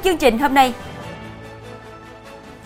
Trong 0.00 0.04
chương 0.04 0.18
trình 0.18 0.38
hôm 0.38 0.54
nay, 0.54 0.74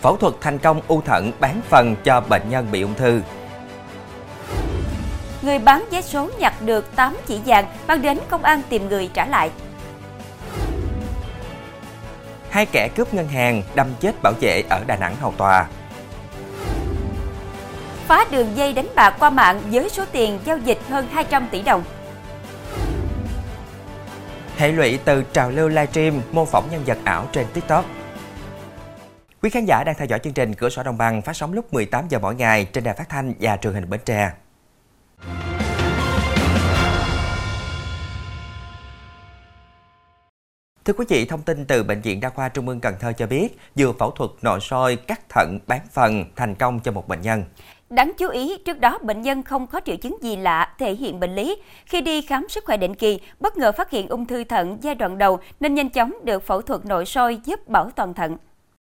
phẫu 0.01 0.17
thuật 0.17 0.33
thành 0.41 0.57
công 0.57 0.81
u 0.87 1.01
thận 1.01 1.31
bán 1.39 1.61
phần 1.69 1.95
cho 2.03 2.21
bệnh 2.21 2.49
nhân 2.49 2.67
bị 2.71 2.81
ung 2.81 2.93
thư. 2.93 3.21
Người 5.41 5.59
bán 5.59 5.85
vé 5.91 6.01
số 6.01 6.29
nhặt 6.39 6.53
được 6.61 6.95
8 6.95 7.17
chỉ 7.25 7.39
vàng 7.45 7.65
mang 7.87 8.01
đến 8.01 8.19
công 8.29 8.43
an 8.43 8.61
tìm 8.69 8.89
người 8.89 9.09
trả 9.13 9.25
lại. 9.25 9.51
Hai 12.49 12.65
kẻ 12.65 12.89
cướp 12.95 13.13
ngân 13.13 13.27
hàng 13.27 13.61
đâm 13.75 13.87
chết 13.99 14.15
bảo 14.23 14.33
vệ 14.41 14.63
ở 14.69 14.83
Đà 14.87 14.95
Nẵng 14.95 15.15
hầu 15.15 15.31
tòa. 15.37 15.65
Phá 18.07 18.25
đường 18.31 18.51
dây 18.55 18.73
đánh 18.73 18.87
bạc 18.95 19.15
qua 19.19 19.29
mạng 19.29 19.61
với 19.71 19.89
số 19.89 20.05
tiền 20.11 20.39
giao 20.45 20.57
dịch 20.57 20.79
hơn 20.89 21.07
200 21.13 21.47
tỷ 21.51 21.61
đồng. 21.61 21.83
Hệ 24.57 24.71
lụy 24.71 24.99
từ 25.05 25.23
trào 25.33 25.51
lưu 25.51 25.69
livestream 25.69 26.21
mô 26.31 26.45
phỏng 26.45 26.67
nhân 26.71 26.83
vật 26.85 26.97
ảo 27.03 27.27
trên 27.31 27.45
TikTok. 27.53 27.85
Quý 29.41 29.49
khán 29.49 29.65
giả 29.65 29.83
đang 29.85 29.95
theo 29.97 30.07
dõi 30.07 30.19
chương 30.19 30.33
trình 30.33 30.53
Cửa 30.53 30.69
sổ 30.69 30.83
Đồng 30.83 30.97
bằng 30.97 31.21
phát 31.21 31.35
sóng 31.35 31.53
lúc 31.53 31.73
18 31.73 32.07
giờ 32.09 32.19
mỗi 32.19 32.35
ngày 32.35 32.65
trên 32.65 32.83
đài 32.83 32.93
phát 32.93 33.09
thanh 33.09 33.33
và 33.39 33.57
truyền 33.57 33.73
hình 33.73 33.89
Bến 33.89 33.99
Tre. 34.05 34.31
Thưa 40.85 40.93
quý 40.93 41.05
vị, 41.09 41.25
thông 41.25 41.41
tin 41.41 41.65
từ 41.65 41.83
Bệnh 41.83 42.01
viện 42.01 42.19
Đa 42.19 42.29
khoa 42.29 42.49
Trung 42.49 42.67
ương 42.67 42.79
Cần 42.79 42.95
Thơ 42.99 43.13
cho 43.13 43.27
biết, 43.27 43.57
vừa 43.75 43.93
phẫu 43.99 44.11
thuật 44.11 44.31
nội 44.41 44.59
soi 44.61 44.95
cắt 44.95 45.29
thận 45.29 45.59
bán 45.67 45.79
phần 45.91 46.25
thành 46.35 46.55
công 46.55 46.79
cho 46.79 46.91
một 46.91 47.07
bệnh 47.07 47.21
nhân. 47.21 47.43
Đáng 47.89 48.11
chú 48.17 48.29
ý, 48.29 48.57
trước 48.57 48.79
đó 48.79 48.97
bệnh 49.01 49.21
nhân 49.21 49.43
không 49.43 49.67
có 49.67 49.81
triệu 49.85 49.95
chứng 49.95 50.17
gì 50.21 50.35
lạ 50.35 50.73
thể 50.79 50.95
hiện 50.95 51.19
bệnh 51.19 51.35
lý. 51.35 51.57
Khi 51.85 52.01
đi 52.01 52.21
khám 52.21 52.49
sức 52.49 52.65
khỏe 52.65 52.77
định 52.77 52.95
kỳ, 52.95 53.19
bất 53.39 53.57
ngờ 53.57 53.71
phát 53.71 53.91
hiện 53.91 54.07
ung 54.07 54.25
thư 54.25 54.43
thận 54.43 54.77
giai 54.81 54.95
đoạn 54.95 55.17
đầu 55.17 55.39
nên 55.59 55.75
nhanh 55.75 55.89
chóng 55.89 56.13
được 56.23 56.47
phẫu 56.47 56.61
thuật 56.61 56.85
nội 56.85 57.05
soi 57.05 57.39
giúp 57.45 57.67
bảo 57.67 57.89
toàn 57.95 58.13
thận. 58.13 58.37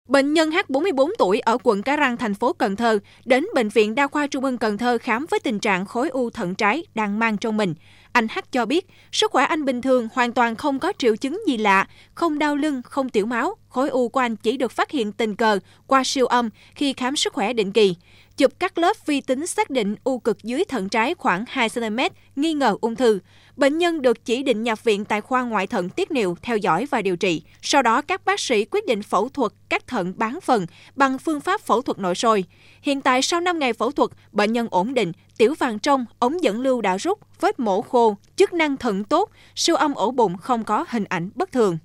Bệnh 0.08 0.32
nhân 0.32 0.50
H 0.50 0.56
44 0.68 1.10
tuổi 1.18 1.40
ở 1.40 1.58
quận 1.62 1.82
Cái 1.82 1.96
Răng, 1.96 2.16
thành 2.16 2.34
phố 2.34 2.52
Cần 2.52 2.76
Thơ 2.76 2.98
đến 3.24 3.44
bệnh 3.54 3.68
viện 3.68 3.94
Đa 3.94 4.06
khoa 4.06 4.26
Trung 4.26 4.44
ương 4.44 4.58
Cần 4.58 4.78
Thơ 4.78 4.98
khám 4.98 5.26
với 5.30 5.40
tình 5.40 5.58
trạng 5.58 5.86
khối 5.86 6.08
u 6.08 6.30
thận 6.30 6.54
trái 6.54 6.84
đang 6.94 7.18
mang 7.18 7.36
trong 7.36 7.56
mình. 7.56 7.74
Anh 8.12 8.28
H 8.28 8.38
cho 8.52 8.66
biết, 8.66 8.86
sức 9.12 9.30
khỏe 9.30 9.44
anh 9.44 9.64
bình 9.64 9.82
thường, 9.82 10.08
hoàn 10.14 10.32
toàn 10.32 10.56
không 10.56 10.78
có 10.78 10.92
triệu 10.98 11.16
chứng 11.16 11.42
gì 11.46 11.56
lạ, 11.56 11.86
không 12.14 12.38
đau 12.38 12.56
lưng, 12.56 12.82
không 12.84 13.08
tiểu 13.08 13.26
máu. 13.26 13.54
Khối 13.68 13.88
u 13.88 14.08
của 14.08 14.20
anh 14.20 14.36
chỉ 14.36 14.56
được 14.56 14.72
phát 14.72 14.90
hiện 14.90 15.12
tình 15.12 15.36
cờ 15.36 15.58
qua 15.86 16.04
siêu 16.04 16.26
âm 16.26 16.50
khi 16.74 16.92
khám 16.92 17.16
sức 17.16 17.32
khỏe 17.32 17.52
định 17.52 17.72
kỳ. 17.72 17.94
Chụp 18.36 18.52
các 18.58 18.78
lớp 18.78 19.06
vi 19.06 19.20
tính 19.20 19.46
xác 19.46 19.70
định 19.70 19.96
u 20.04 20.18
cực 20.18 20.42
dưới 20.42 20.64
thận 20.64 20.88
trái 20.88 21.14
khoảng 21.14 21.44
2 21.48 21.68
cm, 21.68 21.98
nghi 22.36 22.54
ngờ 22.54 22.76
ung 22.80 22.96
thư. 22.96 23.18
Bệnh 23.56 23.78
nhân 23.78 24.02
được 24.02 24.24
chỉ 24.24 24.42
định 24.42 24.62
nhập 24.62 24.84
viện 24.84 25.04
tại 25.04 25.20
khoa 25.20 25.42
ngoại 25.42 25.66
thận 25.66 25.88
tiết 25.88 26.10
niệu 26.10 26.36
theo 26.42 26.56
dõi 26.56 26.86
và 26.90 27.02
điều 27.02 27.16
trị. 27.16 27.42
Sau 27.62 27.82
đó 27.82 28.02
các 28.02 28.24
bác 28.24 28.40
sĩ 28.40 28.64
quyết 28.64 28.86
định 28.86 29.02
phẫu 29.02 29.28
thuật 29.28 29.52
cắt 29.68 29.86
thận 29.86 30.12
bán 30.16 30.40
phần 30.40 30.66
bằng 30.94 31.18
phương 31.18 31.40
pháp 31.40 31.60
phẫu 31.60 31.82
thuật 31.82 31.98
nội 31.98 32.14
soi. 32.14 32.44
Hiện 32.82 33.00
tại 33.00 33.22
sau 33.22 33.40
5 33.40 33.58
ngày 33.58 33.72
phẫu 33.72 33.92
thuật, 33.92 34.10
bệnh 34.32 34.52
nhân 34.52 34.68
ổn 34.70 34.94
định, 34.94 35.12
tiểu 35.38 35.54
vàng 35.58 35.78
trong, 35.78 36.04
ống 36.18 36.42
dẫn 36.42 36.60
lưu 36.60 36.80
đã 36.80 36.96
rút, 36.96 37.18
vết 37.40 37.60
mổ 37.60 37.82
khô, 37.82 38.16
chức 38.36 38.52
năng 38.52 38.76
thận 38.76 39.04
tốt, 39.04 39.30
siêu 39.54 39.76
âm 39.76 39.94
ổ 39.94 40.10
bụng 40.10 40.36
không 40.36 40.64
có 40.64 40.84
hình 40.88 41.04
ảnh 41.04 41.30
bất 41.34 41.52
thường. 41.52 41.78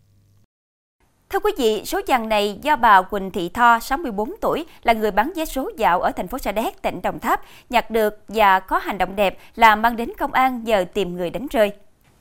Thưa 1.33 1.39
quý 1.39 1.51
vị, 1.57 1.81
số 1.85 2.01
vàng 2.07 2.29
này 2.29 2.59
do 2.61 2.75
bà 2.75 3.01
Quỳnh 3.01 3.31
Thị 3.31 3.49
Tho, 3.49 3.79
64 3.79 4.31
tuổi, 4.41 4.65
là 4.83 4.93
người 4.93 5.11
bán 5.11 5.31
vé 5.35 5.45
số 5.45 5.71
dạo 5.77 6.01
ở 6.01 6.11
thành 6.11 6.27
phố 6.27 6.37
Sa 6.37 6.51
Đéc, 6.51 6.81
tỉnh 6.81 7.01
Đồng 7.01 7.19
Tháp, 7.19 7.41
nhặt 7.69 7.91
được 7.91 8.23
và 8.27 8.59
có 8.59 8.77
hành 8.77 8.97
động 8.97 9.15
đẹp 9.15 9.37
là 9.55 9.75
mang 9.75 9.95
đến 9.95 10.09
công 10.19 10.33
an 10.33 10.63
nhờ 10.63 10.85
tìm 10.93 11.15
người 11.15 11.29
đánh 11.29 11.47
rơi. 11.51 11.71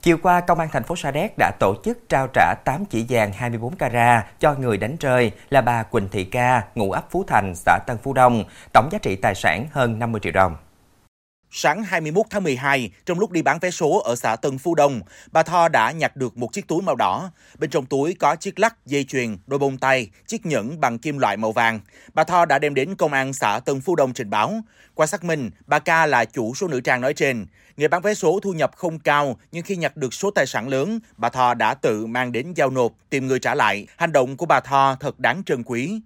Chiều 0.02 0.16
qua, 0.22 0.40
Công 0.40 0.58
an 0.58 0.68
thành 0.72 0.82
phố 0.82 0.96
Sa 0.96 1.10
Đéc 1.10 1.34
đã 1.38 1.52
tổ 1.60 1.74
chức 1.84 2.08
trao 2.08 2.28
trả 2.32 2.54
8 2.64 2.84
chỉ 2.84 3.06
vàng 3.08 3.32
24 3.32 3.76
carat 3.76 4.40
cho 4.40 4.54
người 4.54 4.76
đánh 4.76 4.96
rơi 5.00 5.30
là 5.50 5.60
bà 5.60 5.82
Quỳnh 5.82 6.08
Thị 6.08 6.24
Ca, 6.24 6.62
ngụ 6.74 6.90
ấp 6.90 7.10
Phú 7.10 7.24
Thành, 7.26 7.54
xã 7.54 7.78
Tân 7.86 7.96
Phú 8.02 8.12
Đông, 8.12 8.44
tổng 8.72 8.88
giá 8.92 8.98
trị 8.98 9.16
tài 9.16 9.34
sản 9.34 9.66
hơn 9.72 9.98
50 9.98 10.20
triệu 10.20 10.32
đồng. 10.32 10.56
Sáng 11.50 11.82
21 11.82 12.26
tháng 12.30 12.44
12, 12.44 12.90
trong 13.06 13.18
lúc 13.18 13.30
đi 13.30 13.42
bán 13.42 13.58
vé 13.58 13.70
số 13.70 13.98
ở 13.98 14.16
xã 14.16 14.36
Tân 14.36 14.58
Phú 14.58 14.74
Đông, 14.74 15.00
bà 15.32 15.42
Tho 15.42 15.68
đã 15.68 15.90
nhặt 15.90 16.16
được 16.16 16.36
một 16.36 16.52
chiếc 16.52 16.68
túi 16.68 16.82
màu 16.82 16.96
đỏ. 16.96 17.30
Bên 17.58 17.70
trong 17.70 17.86
túi 17.86 18.14
có 18.14 18.36
chiếc 18.36 18.58
lắc, 18.58 18.86
dây 18.86 19.04
chuyền, 19.04 19.36
đôi 19.46 19.58
bông 19.58 19.78
tay, 19.78 20.10
chiếc 20.26 20.46
nhẫn 20.46 20.80
bằng 20.80 20.98
kim 20.98 21.18
loại 21.18 21.36
màu 21.36 21.52
vàng. 21.52 21.80
Bà 22.14 22.24
Tho 22.24 22.44
đã 22.44 22.58
đem 22.58 22.74
đến 22.74 22.94
công 22.94 23.12
an 23.12 23.32
xã 23.32 23.60
Tân 23.60 23.80
Phú 23.80 23.96
Đông 23.96 24.12
trình 24.12 24.30
báo. 24.30 24.54
Qua 24.94 25.06
xác 25.06 25.24
minh, 25.24 25.50
bà 25.66 25.78
Ca 25.78 26.06
là 26.06 26.24
chủ 26.24 26.54
số 26.54 26.68
nữ 26.68 26.80
trang 26.80 27.00
nói 27.00 27.14
trên. 27.14 27.46
Người 27.76 27.88
bán 27.88 28.02
vé 28.02 28.14
số 28.14 28.40
thu 28.42 28.52
nhập 28.52 28.70
không 28.76 28.98
cao, 28.98 29.36
nhưng 29.52 29.64
khi 29.64 29.76
nhặt 29.76 29.96
được 29.96 30.14
số 30.14 30.30
tài 30.30 30.46
sản 30.46 30.68
lớn, 30.68 31.00
bà 31.16 31.28
Tho 31.28 31.54
đã 31.54 31.74
tự 31.74 32.06
mang 32.06 32.32
đến 32.32 32.52
giao 32.56 32.70
nộp, 32.70 32.92
tìm 33.10 33.26
người 33.26 33.38
trả 33.38 33.54
lại. 33.54 33.86
Hành 33.96 34.12
động 34.12 34.36
của 34.36 34.46
bà 34.46 34.60
Tho 34.60 34.96
thật 35.00 35.18
đáng 35.20 35.42
trân 35.46 35.62
quý. 35.64 36.00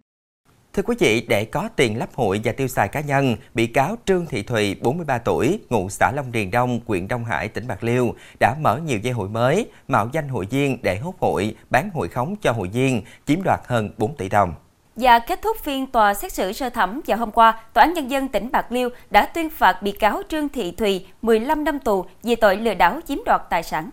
Thưa 0.75 0.83
quý 0.83 0.95
vị, 0.99 1.27
để 1.29 1.45
có 1.45 1.69
tiền 1.77 1.99
lắp 1.99 2.09
hụi 2.15 2.41
và 2.45 2.53
tiêu 2.53 2.69
xài 2.69 2.89
cá 2.89 3.01
nhân, 3.01 3.37
bị 3.55 3.67
cáo 3.67 3.99
Trương 4.05 4.27
Thị 4.27 4.43
Thùy, 4.43 4.75
43 4.75 5.19
tuổi, 5.19 5.59
ngụ 5.71 5.89
xã 5.91 6.13
Long 6.13 6.33
Điền 6.33 6.51
Đông, 6.51 6.81
huyện 6.87 7.09
Đông 7.09 7.25
Hải, 7.25 7.49
tỉnh 7.49 7.67
Bạc 7.67 7.85
Liêu, 7.85 8.15
đã 8.41 8.55
mở 8.61 8.79
nhiều 8.87 8.99
dây 8.99 9.13
hụi 9.13 9.29
mới, 9.29 9.67
mạo 9.89 10.09
danh 10.13 10.29
hụi 10.29 10.47
viên 10.47 10.79
để 10.83 10.99
hốt 10.99 11.15
hụi, 11.19 11.57
bán 11.71 11.91
hụi 11.95 12.09
khống 12.09 12.37
cho 12.43 12.53
hụi 12.53 12.69
viên, 12.69 13.03
chiếm 13.27 13.43
đoạt 13.43 13.61
hơn 13.67 13.91
4 13.97 14.17
tỷ 14.17 14.29
đồng. 14.29 14.55
Và 14.97 15.19
kết 15.19 15.43
thúc 15.43 15.57
phiên 15.63 15.87
tòa 15.87 16.15
xét 16.15 16.33
xử 16.33 16.53
sơ 16.53 16.71
thẩm 16.71 17.01
vào 17.07 17.19
hôm 17.19 17.31
qua, 17.31 17.63
Tòa 17.73 17.85
án 17.85 17.95
Nhân 17.95 18.11
dân 18.11 18.29
tỉnh 18.29 18.53
Bạc 18.53 18.73
Liêu 18.73 18.89
đã 19.11 19.27
tuyên 19.27 19.51
phạt 19.51 19.83
bị 19.83 19.93
cáo 19.93 20.23
Trương 20.29 20.49
Thị 20.49 20.73
Thùy 20.73 21.07
15 21.23 21.65
năm 21.65 21.79
tù 21.79 22.05
vì 22.23 22.35
tội 22.35 22.57
lừa 22.57 22.75
đảo 22.75 23.01
chiếm 23.09 23.19
đoạt 23.27 23.43
tài 23.51 23.63
sản. 23.63 23.91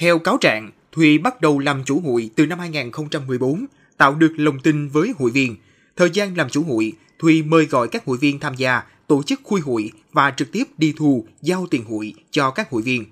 Theo 0.00 0.18
cáo 0.18 0.36
trạng, 0.40 0.70
Thùy 0.92 1.18
bắt 1.18 1.40
đầu 1.40 1.58
làm 1.58 1.82
chủ 1.86 2.00
hụi 2.04 2.30
từ 2.36 2.46
năm 2.46 2.58
2014, 2.58 3.66
tạo 3.96 4.14
được 4.14 4.32
lòng 4.36 4.58
tin 4.62 4.88
với 4.88 5.12
hụi 5.18 5.30
viên– 5.30 5.56
Thời 5.96 6.10
gian 6.10 6.36
làm 6.36 6.48
chủ 6.50 6.62
hụi, 6.62 6.92
Thùy 7.18 7.42
mời 7.42 7.66
gọi 7.66 7.88
các 7.88 8.04
hụi 8.04 8.18
viên 8.18 8.38
tham 8.38 8.54
gia, 8.54 8.82
tổ 9.06 9.22
chức 9.22 9.40
khui 9.44 9.60
hụi 9.60 9.92
và 10.12 10.30
trực 10.36 10.52
tiếp 10.52 10.64
đi 10.78 10.94
thu, 10.96 11.24
giao 11.42 11.66
tiền 11.70 11.84
hụi 11.84 12.14
cho 12.30 12.50
các 12.50 12.70
hụi 12.70 12.82
viên. 12.82 13.04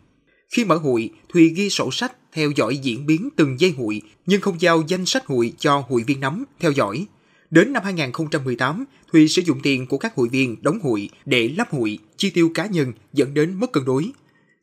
Khi 0.51 0.65
mở 0.65 0.77
hụi, 0.77 1.11
Thùy 1.33 1.49
ghi 1.49 1.71
sổ 1.71 1.91
sách 1.91 2.13
theo 2.33 2.51
dõi 2.57 2.77
diễn 2.77 3.07
biến 3.07 3.29
từng 3.37 3.61
dây 3.61 3.71
hụi, 3.71 4.03
nhưng 4.27 4.41
không 4.41 4.61
giao 4.61 4.83
danh 4.89 5.07
sách 5.07 5.27
hụi 5.27 5.53
cho 5.59 5.85
hụi 5.89 6.03
viên 6.03 6.21
nắm, 6.21 6.45
theo 6.61 6.73
dõi. 6.73 7.07
Đến 7.51 7.73
năm 7.73 7.83
2018, 7.85 8.85
Thùy 9.13 9.29
sử 9.29 9.43
dụng 9.43 9.61
tiền 9.63 9.87
của 9.87 9.99
các 9.99 10.15
hụi 10.15 10.29
viên 10.29 10.57
đóng 10.63 10.79
hụi 10.83 11.11
để 11.25 11.49
lắp 11.49 11.71
hụi, 11.71 11.99
chi 12.17 12.31
tiêu 12.31 12.51
cá 12.55 12.67
nhân 12.67 12.93
dẫn 13.13 13.35
đến 13.35 13.61
mất 13.61 13.73
cân 13.73 13.85
đối. 13.85 14.13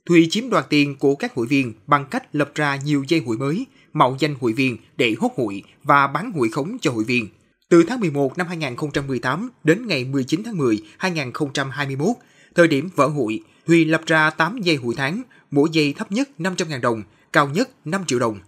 Thùy 0.05 0.27
chiếm 0.31 0.49
đoạt 0.49 0.69
tiền 0.69 0.95
của 0.95 1.15
các 1.15 1.33
hụi 1.33 1.47
viên 1.47 1.73
bằng 1.87 2.05
cách 2.11 2.35
lập 2.35 2.51
ra 2.55 2.75
nhiều 2.75 3.03
dây 3.07 3.19
hụi 3.19 3.37
mới, 3.37 3.65
mạo 3.93 4.17
danh 4.19 4.35
hụi 4.39 4.53
viên 4.53 4.77
để 4.97 5.15
hốt 5.19 5.31
hụi 5.35 5.63
và 5.83 6.07
bán 6.07 6.31
hụi 6.31 6.49
khống 6.49 6.77
cho 6.81 6.91
hụi 6.91 7.03
viên– 7.03 7.27
từ 7.71 7.83
tháng 7.83 7.99
11 7.99 8.37
năm 8.37 8.47
2018 8.47 9.49
đến 9.63 9.87
ngày 9.87 10.03
19 10.05 10.43
tháng 10.45 10.57
10 10.57 10.81
2021, 10.97 12.07
thời 12.55 12.67
điểm 12.67 12.89
vỡ 12.95 13.07
hụi, 13.07 13.41
Huy 13.67 13.85
lập 13.85 14.01
ra 14.05 14.29
8 14.29 14.61
dây 14.61 14.75
hụi 14.75 14.95
tháng, 14.95 15.21
mỗi 15.51 15.69
dây 15.71 15.93
thấp 15.97 16.11
nhất 16.11 16.29
500.000 16.39 16.81
đồng, 16.81 17.03
cao 17.33 17.49
nhất 17.49 17.69
5 17.85 18.01
triệu 18.07 18.19
đồng. 18.19 18.39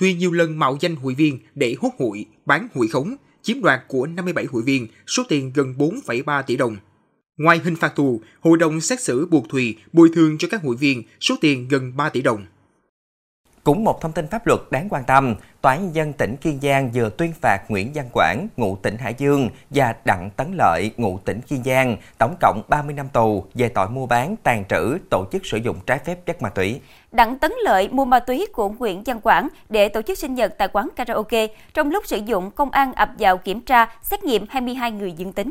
Huy 0.00 0.14
nhiều 0.14 0.32
lần 0.32 0.58
mạo 0.58 0.76
danh 0.80 0.96
hụi 0.96 1.14
viên 1.14 1.38
để 1.54 1.74
hốt 1.80 1.90
hụi, 1.98 2.26
bán 2.46 2.68
hụi 2.74 2.88
khống, 2.88 3.16
chiếm 3.42 3.62
đoạt 3.62 3.80
của 3.88 4.06
57 4.06 4.44
hụi 4.44 4.62
viên 4.62 4.86
số 5.06 5.22
tiền 5.28 5.52
gần 5.54 5.74
4,3 5.78 6.42
tỷ 6.42 6.56
đồng. 6.56 6.76
Ngoài 7.36 7.60
hình 7.64 7.76
phạt 7.76 7.96
tù, 7.96 8.20
hội 8.40 8.58
đồng 8.58 8.80
xét 8.80 9.00
xử 9.00 9.26
buộc 9.26 9.48
Thùy 9.48 9.76
bồi 9.92 10.10
thường 10.14 10.38
cho 10.38 10.48
các 10.48 10.62
hụi 10.62 10.76
viên 10.76 11.02
số 11.20 11.34
tiền 11.40 11.68
gần 11.68 11.96
3 11.96 12.08
tỷ 12.08 12.22
đồng. 12.22 12.46
Cũng 13.64 13.84
một 13.84 14.00
thông 14.00 14.12
tin 14.12 14.26
pháp 14.26 14.46
luật 14.46 14.60
đáng 14.70 14.88
quan 14.90 15.04
tâm, 15.04 15.34
Tòa 15.60 15.72
án 15.72 15.84
nhân 15.84 15.94
dân 15.94 16.12
tỉnh 16.12 16.36
Kiên 16.36 16.58
Giang 16.62 16.90
vừa 16.94 17.10
tuyên 17.10 17.32
phạt 17.40 17.58
Nguyễn 17.68 17.90
Văn 17.94 18.08
Quảng, 18.12 18.48
ngụ 18.56 18.76
tỉnh 18.76 18.98
Hải 18.98 19.14
Dương 19.18 19.50
và 19.70 19.94
Đặng 20.04 20.30
Tấn 20.36 20.54
Lợi, 20.54 20.90
ngụ 20.96 21.18
tỉnh 21.24 21.40
Kiên 21.40 21.62
Giang, 21.64 21.96
tổng 22.18 22.34
cộng 22.40 22.62
30 22.68 22.94
năm 22.94 23.08
tù 23.12 23.44
về 23.54 23.68
tội 23.68 23.88
mua 23.90 24.06
bán, 24.06 24.36
tàn 24.42 24.64
trữ, 24.68 24.98
tổ 25.10 25.26
chức 25.32 25.46
sử 25.46 25.56
dụng 25.56 25.76
trái 25.86 25.98
phép 25.98 26.26
chất 26.26 26.42
ma 26.42 26.48
túy. 26.48 26.80
Đặng 27.12 27.38
Tấn 27.38 27.52
Lợi 27.64 27.88
mua 27.88 28.04
ma 28.04 28.20
túy 28.20 28.46
của 28.52 28.68
Nguyễn 28.68 29.02
Văn 29.06 29.20
Quảng 29.20 29.48
để 29.68 29.88
tổ 29.88 30.02
chức 30.02 30.18
sinh 30.18 30.34
nhật 30.34 30.54
tại 30.58 30.68
quán 30.72 30.88
karaoke. 30.96 31.46
Trong 31.74 31.90
lúc 31.90 32.06
sử 32.06 32.18
dụng, 32.26 32.50
công 32.50 32.70
an 32.70 32.92
ập 32.92 33.10
vào 33.18 33.38
kiểm 33.38 33.60
tra, 33.60 33.86
xét 34.02 34.24
nghiệm 34.24 34.46
22 34.48 34.92
người 34.92 35.12
dương 35.12 35.32
tính. 35.32 35.50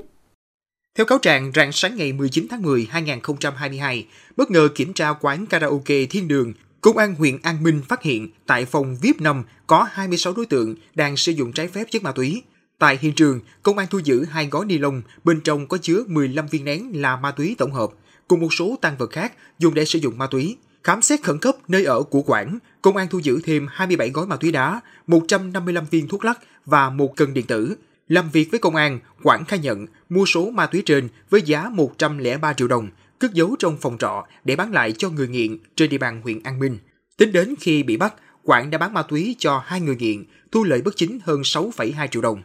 Theo 0.98 1.06
cáo 1.06 1.18
trạng, 1.18 1.52
rạng 1.56 1.72
sáng 1.72 1.96
ngày 1.98 2.14
19 2.14 2.48
tháng 2.50 2.62
10 2.62 2.88
2022, 2.90 4.08
bất 4.38 4.52
ngờ 4.52 4.68
kiểm 4.76 4.94
tra 4.94 5.14
quán 5.22 5.46
karaoke 5.46 6.06
Thiên 6.10 6.28
Đường 6.28 6.54
Công 6.82 6.98
an 6.98 7.16
huyện 7.16 7.38
An 7.42 7.64
Minh 7.64 7.82
phát 7.88 8.04
hiện 8.04 8.30
tại 8.46 8.66
phòng 8.66 8.98
VIP 9.02 9.22
5 9.22 9.44
có 9.68 9.88
26 9.92 10.34
đối 10.34 10.46
tượng 10.46 10.76
đang 10.96 11.18
sử 11.18 11.32
dụng 11.32 11.52
trái 11.52 11.68
phép 11.68 11.88
chất 11.92 12.04
ma 12.04 12.12
túy. 12.12 12.44
Tại 12.78 12.98
hiện 13.02 13.14
trường, 13.14 13.40
công 13.64 13.78
an 13.78 13.88
thu 13.90 14.00
giữ 14.04 14.26
hai 14.26 14.48
gói 14.48 14.66
ni 14.66 14.78
lông, 14.78 15.02
bên 15.24 15.42
trong 15.42 15.68
có 15.68 15.78
chứa 15.78 16.04
15 16.08 16.48
viên 16.48 16.66
nén 16.66 17.02
là 17.02 17.16
ma 17.16 17.32
túy 17.32 17.56
tổng 17.58 17.72
hợp, 17.72 17.90
cùng 18.28 18.40
một 18.40 18.54
số 18.54 18.76
tăng 18.82 18.98
vật 18.98 19.12
khác 19.12 19.34
dùng 19.60 19.74
để 19.74 19.86
sử 19.86 20.00
dụng 20.00 20.18
ma 20.18 20.28
túy. 20.28 20.58
Khám 20.84 21.02
xét 21.02 21.24
khẩn 21.24 21.40
cấp 21.40 21.56
nơi 21.68 21.84
ở 21.84 22.04
của 22.04 22.22
Quảng, 22.22 22.60
công 22.82 22.98
an 22.98 23.08
thu 23.10 23.20
giữ 23.20 23.42
thêm 23.44 23.68
27 23.70 24.10
gói 24.10 24.28
ma 24.28 24.36
túy 24.36 24.52
đá, 24.52 24.82
155 25.08 25.86
viên 25.92 26.08
thuốc 26.08 26.26
lắc 26.26 26.40
và 26.66 26.90
một 26.90 27.16
cân 27.16 27.34
điện 27.34 27.46
tử. 27.46 27.76
Làm 28.08 28.30
việc 28.30 28.52
với 28.52 28.60
công 28.60 28.76
an, 28.76 29.00
Quảng 29.24 29.46
khai 29.46 29.60
nhận 29.60 29.86
mua 30.10 30.26
số 30.26 30.50
ma 30.50 30.66
túy 30.66 30.84
trên 30.86 31.08
với 31.30 31.42
giá 31.42 31.70
103 31.70 32.54
triệu 32.54 32.68
đồng, 32.68 32.90
cất 33.20 33.34
giấu 33.34 33.56
trong 33.60 33.78
phòng 33.82 33.98
trọ 33.98 34.26
để 34.44 34.56
bán 34.56 34.72
lại 34.72 34.92
cho 34.92 35.10
người 35.10 35.28
nghiện 35.28 35.58
trên 35.76 35.90
địa 35.90 35.98
bàn 35.98 36.22
huyện 36.22 36.44
An 36.44 36.60
Minh. 36.60 36.78
Tính 37.18 37.32
đến 37.32 37.56
khi 37.60 37.84
bị 37.84 37.98
bắt, 37.98 38.14
Quảng 38.44 38.70
đã 38.70 38.78
bán 38.78 38.94
ma 38.94 39.02
túy 39.02 39.36
cho 39.40 39.64
hai 39.66 39.82
người 39.82 39.96
nghiện, 39.96 40.24
thu 40.52 40.64
lợi 40.64 40.82
bất 40.82 40.98
chính 40.98 41.20
hơn 41.24 41.42
6,2 41.42 42.08
triệu 42.08 42.22
đồng. 42.22 42.42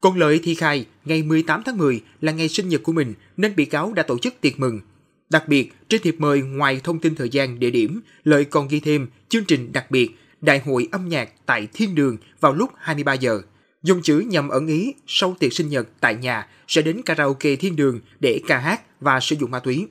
Còn 0.00 0.18
Lợi 0.18 0.40
thì 0.42 0.54
khai, 0.54 0.86
ngày 1.04 1.22
18 1.22 1.62
tháng 1.64 1.78
10 1.78 2.00
là 2.20 2.32
ngày 2.32 2.48
sinh 2.48 2.68
nhật 2.68 2.82
của 2.82 2.92
mình 2.92 3.14
nên 3.36 3.56
bị 3.56 3.64
cáo 3.64 3.92
đã 3.92 4.02
tổ 4.02 4.18
chức 4.18 4.34
tiệc 4.40 4.60
mừng. 4.60 4.80
Đặc 5.30 5.48
biệt, 5.48 5.72
trên 5.88 6.02
thiệp 6.02 6.16
mời 6.18 6.42
ngoài 6.42 6.80
thông 6.84 6.98
tin 6.98 7.14
thời 7.14 7.28
gian, 7.28 7.58
địa 7.58 7.70
điểm, 7.70 8.00
Lợi 8.24 8.44
còn 8.44 8.68
ghi 8.68 8.80
thêm 8.80 9.08
chương 9.28 9.44
trình 9.44 9.72
đặc 9.72 9.90
biệt 9.90 10.10
Đại 10.40 10.58
hội 10.58 10.88
âm 10.92 11.08
nhạc 11.08 11.28
tại 11.46 11.68
Thiên 11.72 11.94
Đường 11.94 12.16
vào 12.40 12.52
lúc 12.52 12.70
23 12.78 13.12
giờ. 13.12 13.40
Dùng 13.82 14.02
chữ 14.02 14.18
nhằm 14.18 14.48
ẩn 14.48 14.66
ý 14.66 14.94
sau 15.06 15.36
tiệc 15.38 15.52
sinh 15.52 15.68
nhật 15.68 15.88
tại 16.00 16.14
nhà 16.14 16.48
sẽ 16.68 16.82
đến 16.82 17.02
karaoke 17.02 17.56
Thiên 17.56 17.76
Đường 17.76 18.00
để 18.20 18.40
ca 18.46 18.58
hát 18.58 19.00
và 19.00 19.20
sử 19.20 19.36
dụng 19.36 19.50
ma 19.50 19.58
túy. 19.58 19.86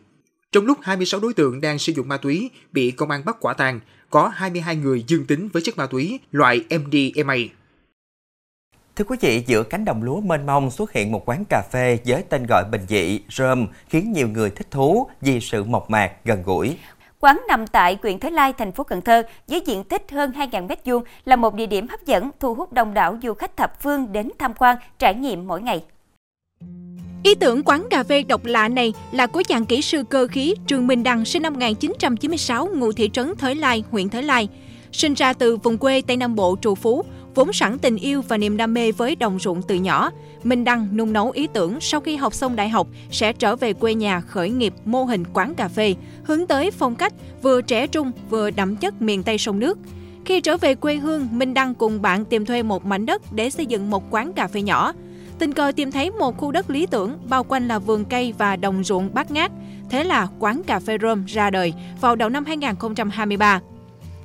Trong 0.55 0.65
lúc 0.65 0.77
26 0.81 1.19
đối 1.19 1.33
tượng 1.33 1.61
đang 1.61 1.79
sử 1.79 1.93
dụng 1.93 2.07
ma 2.07 2.17
túy 2.17 2.49
bị 2.71 2.91
công 2.91 3.09
an 3.11 3.21
bắt 3.25 3.37
quả 3.39 3.53
tang, 3.53 3.79
có 4.09 4.31
22 4.35 4.75
người 4.75 5.03
dương 5.07 5.25
tính 5.25 5.49
với 5.53 5.61
chất 5.61 5.77
ma 5.77 5.85
túy 5.85 6.19
loại 6.31 6.61
MDMA. 6.69 7.35
Thưa 8.95 9.05
quý 9.05 9.17
vị, 9.21 9.43
giữa 9.47 9.63
cánh 9.63 9.85
đồng 9.85 10.03
lúa 10.03 10.21
mênh 10.21 10.45
mông 10.45 10.71
xuất 10.71 10.91
hiện 10.91 11.11
một 11.11 11.29
quán 11.29 11.43
cà 11.49 11.63
phê 11.71 11.99
với 12.05 12.23
tên 12.29 12.45
gọi 12.49 12.63
bình 12.71 12.81
dị, 12.87 13.19
rơm, 13.31 13.67
khiến 13.89 14.11
nhiều 14.11 14.27
người 14.27 14.49
thích 14.49 14.71
thú 14.71 15.07
vì 15.21 15.39
sự 15.39 15.63
mộc 15.63 15.89
mạc, 15.89 16.11
gần 16.25 16.43
gũi. 16.43 16.77
Quán 17.19 17.41
nằm 17.47 17.67
tại 17.67 17.97
huyện 18.01 18.19
Thới 18.19 18.31
Lai, 18.31 18.53
thành 18.53 18.71
phố 18.71 18.83
Cần 18.83 19.01
Thơ, 19.01 19.23
với 19.47 19.61
diện 19.65 19.83
tích 19.83 20.11
hơn 20.11 20.31
2.000 20.31 20.67
m2 20.67 21.01
là 21.25 21.35
một 21.35 21.53
địa 21.55 21.67
điểm 21.67 21.87
hấp 21.87 22.05
dẫn 22.05 22.31
thu 22.39 22.55
hút 22.55 22.73
đông 22.73 22.93
đảo 22.93 23.17
du 23.23 23.33
khách 23.33 23.57
thập 23.57 23.81
phương 23.81 24.11
đến 24.11 24.31
tham 24.39 24.53
quan, 24.53 24.77
trải 24.99 25.15
nghiệm 25.15 25.47
mỗi 25.47 25.61
ngày. 25.61 25.83
Ý 27.25 27.35
tưởng 27.35 27.63
quán 27.63 27.87
cà 27.89 28.03
phê 28.03 28.23
độc 28.23 28.45
lạ 28.45 28.67
này 28.67 28.93
là 29.11 29.27
của 29.27 29.43
chàng 29.47 29.65
kỹ 29.65 29.81
sư 29.81 30.03
cơ 30.09 30.27
khí 30.27 30.55
Trương 30.67 30.87
Minh 30.87 31.03
Đăng 31.03 31.25
sinh 31.25 31.41
năm 31.41 31.53
1996 31.53 32.69
ngụ 32.75 32.91
thị 32.91 33.09
trấn 33.13 33.35
Thới 33.37 33.55
Lai, 33.55 33.83
huyện 33.91 34.09
Thới 34.09 34.23
Lai. 34.23 34.47
Sinh 34.91 35.13
ra 35.13 35.33
từ 35.33 35.57
vùng 35.57 35.77
quê 35.77 36.01
Tây 36.01 36.17
Nam 36.17 36.35
Bộ 36.35 36.57
trù 36.61 36.75
phú, 36.75 37.03
vốn 37.35 37.53
sẵn 37.53 37.77
tình 37.79 37.97
yêu 37.97 38.21
và 38.27 38.37
niềm 38.37 38.57
đam 38.57 38.73
mê 38.73 38.91
với 38.91 39.15
đồng 39.15 39.39
ruộng 39.39 39.61
từ 39.61 39.75
nhỏ. 39.75 40.11
Minh 40.43 40.63
Đăng 40.63 40.97
nung 40.97 41.13
nấu 41.13 41.31
ý 41.31 41.47
tưởng 41.53 41.81
sau 41.81 42.01
khi 42.01 42.15
học 42.15 42.33
xong 42.33 42.55
đại 42.55 42.69
học 42.69 42.87
sẽ 43.11 43.33
trở 43.33 43.55
về 43.55 43.73
quê 43.73 43.93
nhà 43.93 44.21
khởi 44.21 44.49
nghiệp 44.49 44.73
mô 44.85 45.03
hình 45.03 45.23
quán 45.33 45.55
cà 45.55 45.67
phê, 45.67 45.95
hướng 46.23 46.47
tới 46.47 46.71
phong 46.71 46.95
cách 46.95 47.13
vừa 47.41 47.61
trẻ 47.61 47.87
trung 47.87 48.11
vừa 48.29 48.51
đậm 48.51 48.75
chất 48.75 49.01
miền 49.01 49.23
Tây 49.23 49.37
sông 49.37 49.59
nước. 49.59 49.77
Khi 50.25 50.41
trở 50.41 50.57
về 50.57 50.75
quê 50.75 50.95
hương, 50.95 51.27
Minh 51.31 51.53
Đăng 51.53 51.75
cùng 51.75 52.01
bạn 52.01 52.25
tìm 52.25 52.45
thuê 52.45 52.63
một 52.63 52.85
mảnh 52.85 53.05
đất 53.05 53.21
để 53.33 53.49
xây 53.49 53.65
dựng 53.65 53.89
một 53.89 54.03
quán 54.09 54.33
cà 54.33 54.47
phê 54.47 54.61
nhỏ. 54.61 54.93
Tình 55.39 55.53
cờ 55.53 55.71
tìm 55.75 55.91
thấy 55.91 56.11
một 56.11 56.37
khu 56.37 56.51
đất 56.51 56.69
lý 56.69 56.85
tưởng, 56.85 57.17
bao 57.29 57.43
quanh 57.43 57.67
là 57.67 57.79
vườn 57.79 58.05
cây 58.05 58.33
và 58.37 58.55
đồng 58.55 58.83
ruộng 58.83 59.13
bát 59.13 59.31
ngát. 59.31 59.51
Thế 59.89 60.03
là 60.03 60.27
quán 60.39 60.61
cà 60.63 60.79
phê 60.79 60.97
Rome 61.01 61.21
ra 61.27 61.49
đời 61.49 61.73
vào 62.01 62.15
đầu 62.15 62.29
năm 62.29 62.45
2023. 62.45 63.61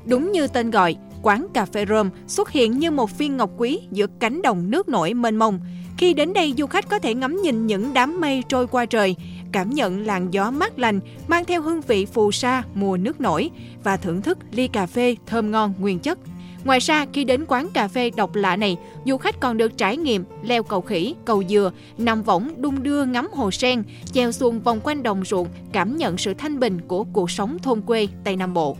Đúng 0.04 0.32
như 0.32 0.46
tên 0.46 0.70
gọi, 0.70 0.96
quán 1.22 1.46
cà 1.54 1.64
phê 1.64 1.86
Rome 1.88 2.10
xuất 2.26 2.50
hiện 2.50 2.78
như 2.78 2.90
một 2.90 3.18
viên 3.18 3.36
ngọc 3.36 3.50
quý 3.56 3.80
giữa 3.90 4.06
cánh 4.20 4.42
đồng 4.42 4.70
nước 4.70 4.88
nổi 4.88 5.14
mênh 5.14 5.36
mông. 5.36 5.60
Khi 5.98 6.14
đến 6.14 6.32
đây, 6.32 6.54
du 6.58 6.66
khách 6.66 6.88
có 6.88 6.98
thể 6.98 7.14
ngắm 7.14 7.42
nhìn 7.42 7.66
những 7.66 7.94
đám 7.94 8.20
mây 8.20 8.42
trôi 8.48 8.66
qua 8.66 8.86
trời, 8.86 9.16
cảm 9.52 9.70
nhận 9.70 10.06
làn 10.06 10.30
gió 10.30 10.50
mát 10.50 10.78
lành 10.78 11.00
mang 11.28 11.44
theo 11.44 11.62
hương 11.62 11.80
vị 11.80 12.06
phù 12.06 12.32
sa 12.32 12.62
mùa 12.74 12.96
nước 12.96 13.20
nổi 13.20 13.50
và 13.84 13.96
thưởng 13.96 14.22
thức 14.22 14.38
ly 14.52 14.68
cà 14.68 14.86
phê 14.86 15.16
thơm 15.26 15.50
ngon 15.50 15.74
nguyên 15.78 15.98
chất. 15.98 16.18
Ngoài 16.64 16.78
ra, 16.78 17.06
khi 17.12 17.24
đến 17.24 17.44
quán 17.48 17.68
cà 17.74 17.88
phê 17.88 18.10
độc 18.16 18.34
lạ 18.34 18.56
này, 18.56 18.76
du 19.04 19.16
khách 19.16 19.40
còn 19.40 19.56
được 19.56 19.76
trải 19.76 19.96
nghiệm 19.96 20.24
leo 20.42 20.62
cầu 20.62 20.80
khỉ, 20.80 21.14
cầu 21.24 21.42
dừa, 21.48 21.72
nằm 21.98 22.22
võng 22.22 22.54
đung 22.56 22.82
đưa 22.82 23.04
ngắm 23.04 23.28
hồ 23.32 23.50
sen, 23.50 23.82
chèo 24.12 24.32
xuồng 24.32 24.60
vòng 24.60 24.80
quanh 24.80 25.02
đồng 25.02 25.24
ruộng, 25.24 25.48
cảm 25.72 25.96
nhận 25.96 26.18
sự 26.18 26.34
thanh 26.34 26.60
bình 26.60 26.80
của 26.88 27.04
cuộc 27.12 27.30
sống 27.30 27.58
thôn 27.58 27.80
quê 27.80 28.08
Tây 28.24 28.36
Nam 28.36 28.54
Bộ. 28.54 28.76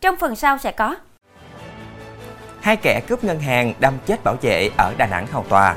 Trong 0.00 0.16
phần 0.20 0.36
sau 0.36 0.58
sẽ 0.58 0.72
có 0.72 0.96
Hai 2.60 2.76
kẻ 2.76 3.00
cướp 3.08 3.24
ngân 3.24 3.40
hàng 3.40 3.74
đâm 3.80 3.94
chết 4.06 4.24
bảo 4.24 4.36
vệ 4.42 4.70
ở 4.76 4.94
Đà 4.98 5.06
Nẵng 5.06 5.26
hầu 5.26 5.44
tòa. 5.48 5.76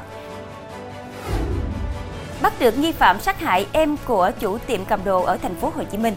Bắt 2.41 2.53
được 2.59 2.77
nghi 2.77 2.91
phạm 2.91 3.19
sát 3.19 3.39
hại 3.39 3.67
em 3.71 3.95
của 4.05 4.31
chủ 4.39 4.57
tiệm 4.57 4.85
cầm 4.85 5.03
đồ 5.03 5.23
ở 5.23 5.37
thành 5.37 5.55
phố 5.55 5.71
Hồ 5.75 5.83
Chí 5.91 5.97
Minh. 5.97 6.13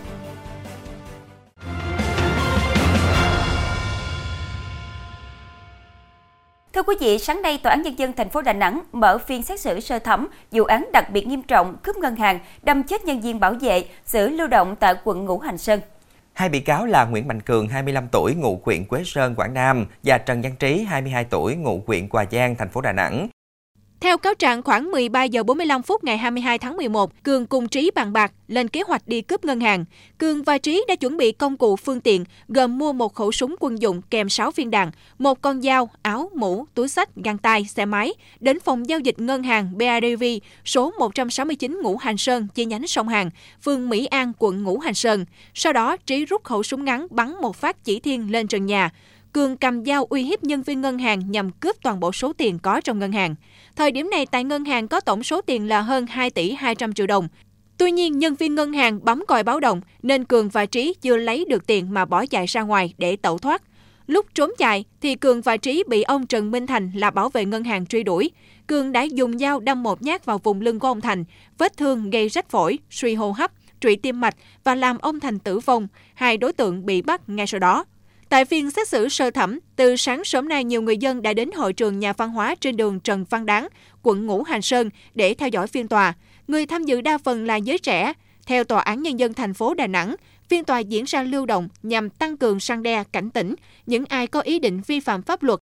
Thưa 6.72 6.82
quý 6.82 6.94
vị, 7.00 7.18
sáng 7.18 7.42
nay 7.42 7.58
Tòa 7.62 7.70
án 7.70 7.82
Nhân 7.82 7.98
dân 7.98 8.12
thành 8.12 8.28
phố 8.28 8.42
Đà 8.42 8.52
Nẵng 8.52 8.80
mở 8.92 9.18
phiên 9.18 9.42
xét 9.42 9.60
xử 9.60 9.80
sơ 9.80 9.98
thẩm 9.98 10.28
vụ 10.52 10.64
án 10.64 10.88
đặc 10.92 11.10
biệt 11.10 11.26
nghiêm 11.26 11.42
trọng 11.42 11.76
cướp 11.82 11.96
ngân 11.96 12.16
hàng, 12.16 12.38
đâm 12.62 12.82
chết 12.82 13.04
nhân 13.04 13.20
viên 13.20 13.40
bảo 13.40 13.54
vệ, 13.60 13.84
xử 14.04 14.28
lưu 14.28 14.46
động 14.46 14.76
tại 14.76 14.94
quận 15.04 15.24
Ngũ 15.24 15.38
Hành 15.38 15.58
Sơn. 15.58 15.80
Hai 16.32 16.48
bị 16.48 16.60
cáo 16.60 16.86
là 16.86 17.04
Nguyễn 17.04 17.28
Mạnh 17.28 17.40
Cường, 17.40 17.68
25 17.68 18.08
tuổi, 18.12 18.34
ngụ 18.34 18.60
huyện 18.64 18.84
Quế 18.84 19.02
Sơn, 19.04 19.34
Quảng 19.34 19.54
Nam 19.54 19.86
và 20.04 20.18
Trần 20.18 20.42
Văn 20.42 20.52
Trí, 20.58 20.84
22 20.84 21.24
tuổi, 21.24 21.54
ngụ 21.56 21.82
huyện 21.86 22.08
Hòa 22.10 22.24
Giang, 22.30 22.54
thành 22.56 22.68
phố 22.68 22.80
Đà 22.80 22.92
Nẵng 22.92 23.28
theo 24.00 24.18
cáo 24.18 24.34
trạng 24.34 24.62
khoảng 24.62 24.90
13 24.90 25.24
giờ 25.24 25.42
45 25.42 25.82
phút 25.82 26.04
ngày 26.04 26.18
22 26.18 26.58
tháng 26.58 26.76
11, 26.76 27.22
Cường 27.22 27.46
cùng 27.46 27.68
Trí 27.68 27.90
bàn 27.94 28.12
bạc 28.12 28.32
lên 28.48 28.68
kế 28.68 28.82
hoạch 28.86 29.08
đi 29.08 29.20
cướp 29.20 29.44
ngân 29.44 29.60
hàng. 29.60 29.84
Cường 30.18 30.42
và 30.42 30.58
Trí 30.58 30.84
đã 30.88 30.96
chuẩn 30.96 31.16
bị 31.16 31.32
công 31.32 31.56
cụ 31.56 31.76
phương 31.76 32.00
tiện 32.00 32.24
gồm 32.48 32.78
mua 32.78 32.92
một 32.92 33.14
khẩu 33.14 33.32
súng 33.32 33.54
quân 33.60 33.82
dụng 33.82 34.02
kèm 34.10 34.28
6 34.28 34.50
viên 34.50 34.70
đạn, 34.70 34.90
một 35.18 35.40
con 35.40 35.62
dao, 35.62 35.90
áo, 36.02 36.30
mũ, 36.34 36.66
túi 36.74 36.88
sách, 36.88 37.16
găng 37.16 37.38
tay, 37.38 37.64
xe 37.64 37.84
máy 37.84 38.14
đến 38.40 38.60
phòng 38.60 38.88
giao 38.88 38.98
dịch 38.98 39.20
ngân 39.20 39.42
hàng 39.42 39.78
BIDV 39.78 40.24
số 40.64 40.92
169 40.98 41.80
Ngũ 41.82 41.96
Hành 41.96 42.16
Sơn 42.16 42.46
chi 42.54 42.64
nhánh 42.64 42.86
sông 42.86 43.08
Hàn, 43.08 43.30
phường 43.62 43.88
Mỹ 43.88 44.06
An, 44.06 44.32
quận 44.38 44.62
Ngũ 44.62 44.78
Hành 44.78 44.94
Sơn. 44.94 45.24
Sau 45.54 45.72
đó, 45.72 45.96
Trí 45.96 46.24
rút 46.24 46.44
khẩu 46.44 46.62
súng 46.62 46.84
ngắn 46.84 47.06
bắn 47.10 47.34
một 47.42 47.56
phát 47.56 47.84
chỉ 47.84 48.00
thiên 48.00 48.30
lên 48.32 48.46
trần 48.46 48.66
nhà. 48.66 48.90
Cường 49.32 49.56
cầm 49.56 49.84
dao 49.84 50.04
uy 50.04 50.22
hiếp 50.22 50.44
nhân 50.44 50.62
viên 50.62 50.80
ngân 50.80 50.98
hàng 50.98 51.30
nhằm 51.30 51.50
cướp 51.50 51.76
toàn 51.82 52.00
bộ 52.00 52.12
số 52.12 52.32
tiền 52.32 52.58
có 52.58 52.80
trong 52.80 52.98
ngân 52.98 53.12
hàng. 53.12 53.34
Thời 53.78 53.90
điểm 53.90 54.10
này 54.10 54.26
tại 54.26 54.44
ngân 54.44 54.64
hàng 54.64 54.88
có 54.88 55.00
tổng 55.00 55.22
số 55.22 55.40
tiền 55.40 55.68
là 55.68 55.80
hơn 55.80 56.06
2 56.06 56.30
tỷ 56.30 56.52
200 56.52 56.92
triệu 56.92 57.06
đồng. 57.06 57.28
Tuy 57.78 57.90
nhiên, 57.90 58.18
nhân 58.18 58.34
viên 58.34 58.54
ngân 58.54 58.72
hàng 58.72 59.04
bấm 59.04 59.24
còi 59.28 59.42
báo 59.42 59.60
động 59.60 59.80
nên 60.02 60.24
Cường 60.24 60.48
và 60.48 60.66
Trí 60.66 60.94
chưa 61.00 61.16
lấy 61.16 61.44
được 61.48 61.66
tiền 61.66 61.94
mà 61.94 62.04
bỏ 62.04 62.26
chạy 62.26 62.46
ra 62.46 62.62
ngoài 62.62 62.94
để 62.98 63.16
tẩu 63.16 63.38
thoát. 63.38 63.62
Lúc 64.06 64.26
trốn 64.34 64.50
chạy 64.58 64.84
thì 65.00 65.14
Cường 65.14 65.40
và 65.40 65.56
Trí 65.56 65.84
bị 65.88 66.02
ông 66.02 66.26
Trần 66.26 66.50
Minh 66.50 66.66
Thành 66.66 66.92
là 66.94 67.10
bảo 67.10 67.28
vệ 67.28 67.44
ngân 67.44 67.64
hàng 67.64 67.86
truy 67.86 68.02
đuổi. 68.02 68.30
Cường 68.66 68.92
đã 68.92 69.02
dùng 69.02 69.38
dao 69.38 69.60
đâm 69.60 69.82
một 69.82 70.02
nhát 70.02 70.24
vào 70.24 70.38
vùng 70.38 70.60
lưng 70.60 70.78
của 70.78 70.88
ông 70.88 71.00
Thành, 71.00 71.24
vết 71.58 71.76
thương 71.76 72.10
gây 72.10 72.28
rách 72.28 72.50
phổi, 72.50 72.78
suy 72.90 73.14
hô 73.14 73.30
hấp, 73.30 73.52
trụy 73.80 73.96
tim 73.96 74.20
mạch 74.20 74.34
và 74.64 74.74
làm 74.74 74.98
ông 74.98 75.20
Thành 75.20 75.38
tử 75.38 75.58
vong. 75.58 75.88
Hai 76.14 76.36
đối 76.36 76.52
tượng 76.52 76.86
bị 76.86 77.02
bắt 77.02 77.28
ngay 77.28 77.46
sau 77.46 77.58
đó. 77.58 77.84
Tại 78.28 78.44
phiên 78.44 78.70
xét 78.70 78.88
xử 78.88 79.08
sơ 79.08 79.30
thẩm, 79.30 79.58
từ 79.76 79.96
sáng 79.96 80.24
sớm 80.24 80.48
nay 80.48 80.64
nhiều 80.64 80.82
người 80.82 80.96
dân 80.96 81.22
đã 81.22 81.32
đến 81.32 81.50
hội 81.52 81.72
trường 81.72 81.98
nhà 81.98 82.12
văn 82.12 82.30
hóa 82.30 82.54
trên 82.60 82.76
đường 82.76 83.00
Trần 83.00 83.24
Văn 83.30 83.46
Đáng, 83.46 83.68
quận 84.02 84.26
Ngũ 84.26 84.42
Hành 84.42 84.62
Sơn 84.62 84.90
để 85.14 85.34
theo 85.34 85.48
dõi 85.48 85.66
phiên 85.66 85.88
tòa. 85.88 86.14
Người 86.48 86.66
tham 86.66 86.84
dự 86.84 87.00
đa 87.00 87.18
phần 87.18 87.46
là 87.46 87.56
giới 87.56 87.78
trẻ. 87.78 88.12
Theo 88.46 88.64
Tòa 88.64 88.80
án 88.80 89.02
Nhân 89.02 89.18
dân 89.18 89.34
thành 89.34 89.54
phố 89.54 89.74
Đà 89.74 89.86
Nẵng, 89.86 90.16
phiên 90.48 90.64
tòa 90.64 90.78
diễn 90.78 91.04
ra 91.04 91.22
lưu 91.22 91.46
động 91.46 91.68
nhằm 91.82 92.10
tăng 92.10 92.36
cường 92.36 92.60
săn 92.60 92.82
đe 92.82 93.04
cảnh 93.12 93.30
tỉnh 93.30 93.54
những 93.86 94.04
ai 94.08 94.26
có 94.26 94.40
ý 94.40 94.58
định 94.58 94.80
vi 94.86 95.00
phạm 95.00 95.22
pháp 95.22 95.42
luật 95.42 95.58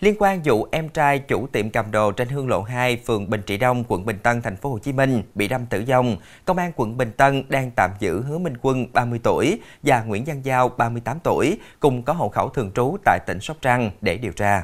Liên 0.00 0.14
quan 0.18 0.42
vụ 0.44 0.68
em 0.70 0.88
trai 0.88 1.18
chủ 1.18 1.46
tiệm 1.46 1.70
cầm 1.70 1.90
đồ 1.90 2.12
trên 2.12 2.28
Hương 2.28 2.48
Lộ 2.48 2.62
2, 2.62 2.96
phường 3.06 3.30
Bình 3.30 3.42
Trị 3.46 3.56
Đông, 3.56 3.84
quận 3.88 4.06
Bình 4.06 4.18
Tân, 4.22 4.42
thành 4.42 4.56
phố 4.56 4.70
Hồ 4.70 4.78
Chí 4.78 4.92
Minh 4.92 5.22
bị 5.34 5.48
đâm 5.48 5.66
tử 5.66 5.84
vong, 5.88 6.16
công 6.44 6.58
an 6.58 6.72
quận 6.76 6.96
Bình 6.96 7.12
Tân 7.16 7.42
đang 7.48 7.70
tạm 7.76 7.90
giữ 8.00 8.22
Hứa 8.22 8.38
Minh 8.38 8.54
Quân 8.62 8.92
30 8.92 9.20
tuổi 9.22 9.58
và 9.82 10.02
Nguyễn 10.02 10.24
Văn 10.24 10.42
Giao 10.44 10.68
38 10.68 11.18
tuổi 11.24 11.58
cùng 11.80 12.02
có 12.02 12.12
hộ 12.12 12.28
khẩu 12.28 12.48
thường 12.48 12.70
trú 12.74 12.96
tại 13.04 13.18
tỉnh 13.26 13.40
Sóc 13.40 13.56
Trăng 13.62 13.90
để 14.00 14.16
điều 14.16 14.32
tra. 14.32 14.62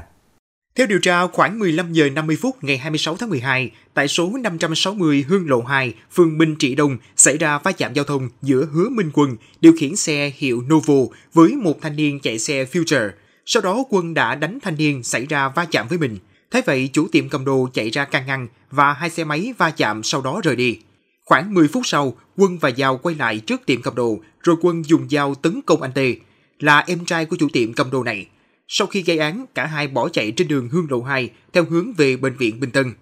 Theo 0.75 0.87
điều 0.87 0.99
tra, 0.99 1.27
khoảng 1.27 1.59
15 1.59 1.93
giờ 1.93 2.09
50 2.09 2.37
phút 2.41 2.63
ngày 2.63 2.77
26 2.77 3.15
tháng 3.15 3.29
12, 3.29 3.71
tại 3.93 4.07
số 4.07 4.31
560 4.41 5.25
Hương 5.27 5.49
Lộ 5.49 5.61
2, 5.61 5.93
phường 6.11 6.37
Bình 6.37 6.55
Trị 6.55 6.75
Đông 6.75 6.97
xảy 7.15 7.37
ra 7.37 7.57
va 7.57 7.71
chạm 7.71 7.93
giao 7.93 8.05
thông 8.05 8.29
giữa 8.41 8.65
Hứa 8.71 8.89
Minh 8.89 9.11
Quân 9.13 9.35
điều 9.61 9.73
khiển 9.79 9.95
xe 9.95 10.31
hiệu 10.35 10.63
Novo 10.69 11.15
với 11.33 11.55
một 11.55 11.81
thanh 11.81 11.95
niên 11.95 12.19
chạy 12.19 12.39
xe 12.39 12.63
Future– 12.63 13.09
sau 13.49 13.63
đó 13.63 13.83
Quân 13.89 14.13
đã 14.13 14.35
đánh 14.35 14.59
thanh 14.61 14.77
niên 14.77 15.03
xảy 15.03 15.25
ra 15.25 15.49
va 15.49 15.65
chạm 15.65 15.87
với 15.87 15.97
mình. 15.97 16.17
Thế 16.51 16.61
vậy 16.65 16.89
chủ 16.93 17.07
tiệm 17.11 17.29
cầm 17.29 17.45
đồ 17.45 17.69
chạy 17.73 17.89
ra 17.89 18.05
can 18.05 18.25
ngăn 18.25 18.47
và 18.71 18.93
hai 18.93 19.09
xe 19.09 19.23
máy 19.23 19.53
va 19.57 19.71
chạm 19.71 20.03
sau 20.03 20.21
đó 20.21 20.41
rời 20.43 20.55
đi. 20.55 20.79
Khoảng 21.25 21.53
10 21.53 21.67
phút 21.67 21.85
sau, 21.85 22.13
Quân 22.37 22.57
và 22.57 22.69
Giao 22.69 22.97
quay 22.97 23.15
lại 23.15 23.39
trước 23.39 23.61
tiệm 23.65 23.81
cầm 23.81 23.95
đồ 23.95 24.19
rồi 24.43 24.55
Quân 24.61 24.85
dùng 24.85 25.09
dao 25.09 25.35
tấn 25.35 25.61
công 25.65 25.81
anh 25.81 25.91
Tê, 25.91 26.15
là 26.59 26.83
em 26.87 27.05
trai 27.05 27.25
của 27.25 27.35
chủ 27.39 27.47
tiệm 27.53 27.73
cầm 27.73 27.91
đồ 27.91 28.03
này. 28.03 28.27
Sau 28.67 28.87
khi 28.87 29.01
gây 29.01 29.17
án, 29.17 29.45
cả 29.55 29.65
hai 29.65 29.87
bỏ 29.87 30.09
chạy 30.09 30.31
trên 30.31 30.47
đường 30.47 30.69
Hương 30.69 30.87
Lộ 30.89 31.01
2 31.01 31.29
theo 31.53 31.65
hướng 31.69 31.93
về 31.93 32.17
bệnh 32.17 32.37
viện 32.37 32.59
Bình 32.59 32.71
Tân. 32.71 32.93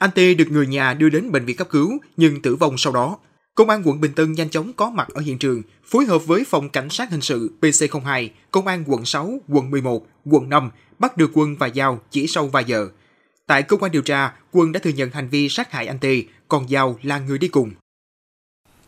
Anh 0.00 0.10
Tê 0.14 0.34
được 0.34 0.50
người 0.50 0.66
nhà 0.66 0.94
đưa 0.94 1.08
đến 1.08 1.32
bệnh 1.32 1.44
viện 1.44 1.56
cấp 1.56 1.68
cứu 1.70 1.98
nhưng 2.16 2.42
tử 2.42 2.56
vong 2.56 2.78
sau 2.78 2.92
đó. 2.92 3.18
Công 3.58 3.70
an 3.70 3.82
quận 3.84 4.00
Bình 4.00 4.12
Tân 4.14 4.32
nhanh 4.32 4.50
chóng 4.50 4.72
có 4.72 4.90
mặt 4.90 5.08
ở 5.14 5.20
hiện 5.20 5.38
trường, 5.38 5.62
phối 5.84 6.04
hợp 6.04 6.18
với 6.26 6.44
phòng 6.48 6.68
cảnh 6.68 6.90
sát 6.90 7.10
hình 7.10 7.20
sự 7.20 7.50
PC02, 7.60 8.28
công 8.50 8.66
an 8.66 8.84
quận 8.86 9.04
6, 9.04 9.30
quận 9.48 9.70
11, 9.70 10.06
quận 10.24 10.48
5 10.48 10.70
bắt 10.98 11.16
được 11.16 11.30
Quân 11.34 11.56
và 11.58 11.66
Giao 11.66 11.98
chỉ 12.10 12.26
sau 12.26 12.46
vài 12.46 12.64
giờ. 12.64 12.88
Tại 13.46 13.62
cơ 13.62 13.76
quan 13.76 13.92
điều 13.92 14.02
tra, 14.02 14.34
Quân 14.52 14.72
đã 14.72 14.80
thừa 14.82 14.90
nhận 14.90 15.10
hành 15.10 15.28
vi 15.28 15.48
sát 15.48 15.72
hại 15.72 15.86
anh 15.86 15.98
Tê, 15.98 16.22
còn 16.48 16.70
Giao 16.70 16.96
là 17.02 17.18
người 17.18 17.38
đi 17.38 17.48
cùng. 17.48 17.70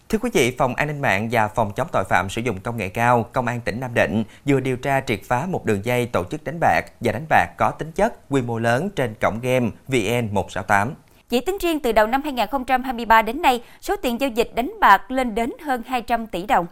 Thưa 0.09 0.19
quý 0.19 0.31
vị, 0.33 0.55
Phòng 0.59 0.75
An 0.75 0.89
ninh 0.89 1.01
mạng 1.01 1.29
và 1.33 1.49
Phòng 1.49 1.73
chống 1.77 1.89
tội 1.93 2.05
phạm 2.09 2.31
sử 2.31 2.43
dụng 2.43 2.61
công 2.61 2.77
nghệ 2.77 2.89
cao, 2.89 3.31
Công 3.33 3.47
an 3.47 3.61
tỉnh 3.61 3.81
Nam 3.81 3.95
Định 3.95 4.25
vừa 4.47 4.61
điều 4.61 4.77
tra 4.77 5.01
triệt 5.01 5.21
phá 5.25 5.47
một 5.47 5.65
đường 5.65 5.85
dây 5.85 6.07
tổ 6.07 6.25
chức 6.25 6.45
đánh 6.45 6.59
bạc 6.61 6.83
và 7.01 7.13
đánh 7.13 7.27
bạc 7.29 7.47
có 7.59 7.71
tính 7.71 7.93
chất 7.93 8.29
quy 8.29 8.43
mô 8.43 8.59
lớn 8.59 8.91
trên 8.97 9.15
cổng 9.21 9.41
game 9.41 9.71
VN168. 9.89 10.91
Chỉ 11.31 11.41
tính 11.41 11.59
riêng 11.61 11.81
từ 11.81 11.93
đầu 11.93 12.07
năm 12.07 12.23
2023 12.23 13.23
đến 13.23 13.43
nay, 13.43 13.63
số 13.81 13.97
tiền 13.97 14.21
giao 14.21 14.31
dịch 14.31 14.51
đánh 14.55 14.73
bạc 14.81 15.11
lên 15.11 15.35
đến 15.35 15.51
hơn 15.63 15.83
200 15.87 16.27
tỷ 16.27 16.47
đồng. 16.47 16.67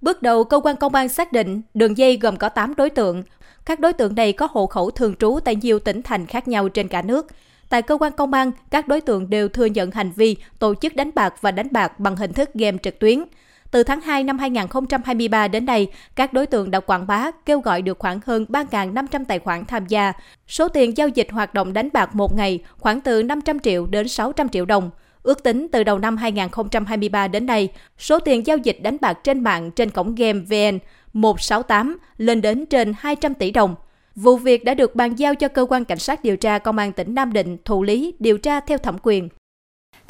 Bước 0.00 0.22
đầu, 0.22 0.44
cơ 0.44 0.60
quan 0.64 0.76
công 0.76 0.94
an 0.94 1.08
xác 1.08 1.32
định 1.32 1.62
đường 1.74 1.98
dây 1.98 2.16
gồm 2.16 2.36
có 2.36 2.48
8 2.48 2.74
đối 2.74 2.90
tượng. 2.90 3.22
Các 3.64 3.80
đối 3.80 3.92
tượng 3.92 4.14
này 4.14 4.32
có 4.32 4.48
hộ 4.50 4.66
khẩu 4.66 4.90
thường 4.90 5.14
trú 5.16 5.38
tại 5.44 5.56
nhiều 5.56 5.78
tỉnh 5.78 6.02
thành 6.02 6.26
khác 6.26 6.48
nhau 6.48 6.68
trên 6.68 6.88
cả 6.88 7.02
nước. 7.02 7.26
Tại 7.68 7.82
cơ 7.82 7.96
quan 7.96 8.12
công 8.12 8.32
an, 8.32 8.52
các 8.70 8.88
đối 8.88 9.00
tượng 9.00 9.30
đều 9.30 9.48
thừa 9.48 9.64
nhận 9.64 9.90
hành 9.90 10.12
vi 10.16 10.36
tổ 10.58 10.74
chức 10.74 10.96
đánh 10.96 11.10
bạc 11.14 11.34
và 11.40 11.50
đánh 11.50 11.68
bạc 11.70 12.00
bằng 12.00 12.16
hình 12.16 12.32
thức 12.32 12.54
game 12.54 12.78
trực 12.82 12.98
tuyến. 12.98 13.24
Từ 13.72 13.82
tháng 13.82 14.00
2 14.00 14.24
năm 14.24 14.38
2023 14.38 15.48
đến 15.48 15.66
nay, 15.66 15.86
các 16.16 16.32
đối 16.32 16.46
tượng 16.46 16.70
đã 16.70 16.80
quảng 16.80 17.06
bá 17.06 17.30
kêu 17.46 17.60
gọi 17.60 17.82
được 17.82 17.98
khoảng 17.98 18.20
hơn 18.26 18.46
3.500 18.48 19.24
tài 19.24 19.38
khoản 19.38 19.64
tham 19.64 19.86
gia. 19.86 20.12
Số 20.48 20.68
tiền 20.68 20.96
giao 20.96 21.08
dịch 21.08 21.30
hoạt 21.30 21.54
động 21.54 21.72
đánh 21.72 21.88
bạc 21.92 22.14
một 22.14 22.36
ngày 22.36 22.60
khoảng 22.78 23.00
từ 23.00 23.22
500 23.22 23.60
triệu 23.60 23.86
đến 23.86 24.08
600 24.08 24.48
triệu 24.48 24.64
đồng. 24.64 24.90
Ước 25.22 25.42
tính 25.42 25.66
từ 25.72 25.84
đầu 25.84 25.98
năm 25.98 26.16
2023 26.16 27.28
đến 27.28 27.46
nay, 27.46 27.68
số 27.98 28.18
tiền 28.18 28.46
giao 28.46 28.56
dịch 28.56 28.78
đánh 28.82 28.96
bạc 29.00 29.18
trên 29.24 29.40
mạng 29.40 29.70
trên 29.70 29.90
cổng 29.90 30.14
game 30.14 30.40
VN 30.40 30.78
168 31.12 31.98
lên 32.16 32.40
đến 32.40 32.66
trên 32.66 32.92
200 32.98 33.34
tỷ 33.34 33.50
đồng. 33.50 33.74
Vụ 34.16 34.36
việc 34.36 34.64
đã 34.64 34.74
được 34.74 34.94
bàn 34.94 35.14
giao 35.14 35.34
cho 35.34 35.48
cơ 35.48 35.66
quan 35.68 35.84
cảnh 35.84 35.98
sát 35.98 36.24
điều 36.24 36.36
tra 36.36 36.58
công 36.58 36.78
an 36.78 36.92
tỉnh 36.92 37.14
Nam 37.14 37.32
Định 37.32 37.56
thụ 37.64 37.82
lý 37.82 38.14
điều 38.18 38.38
tra 38.38 38.60
theo 38.60 38.78
thẩm 38.78 38.96
quyền. 39.02 39.28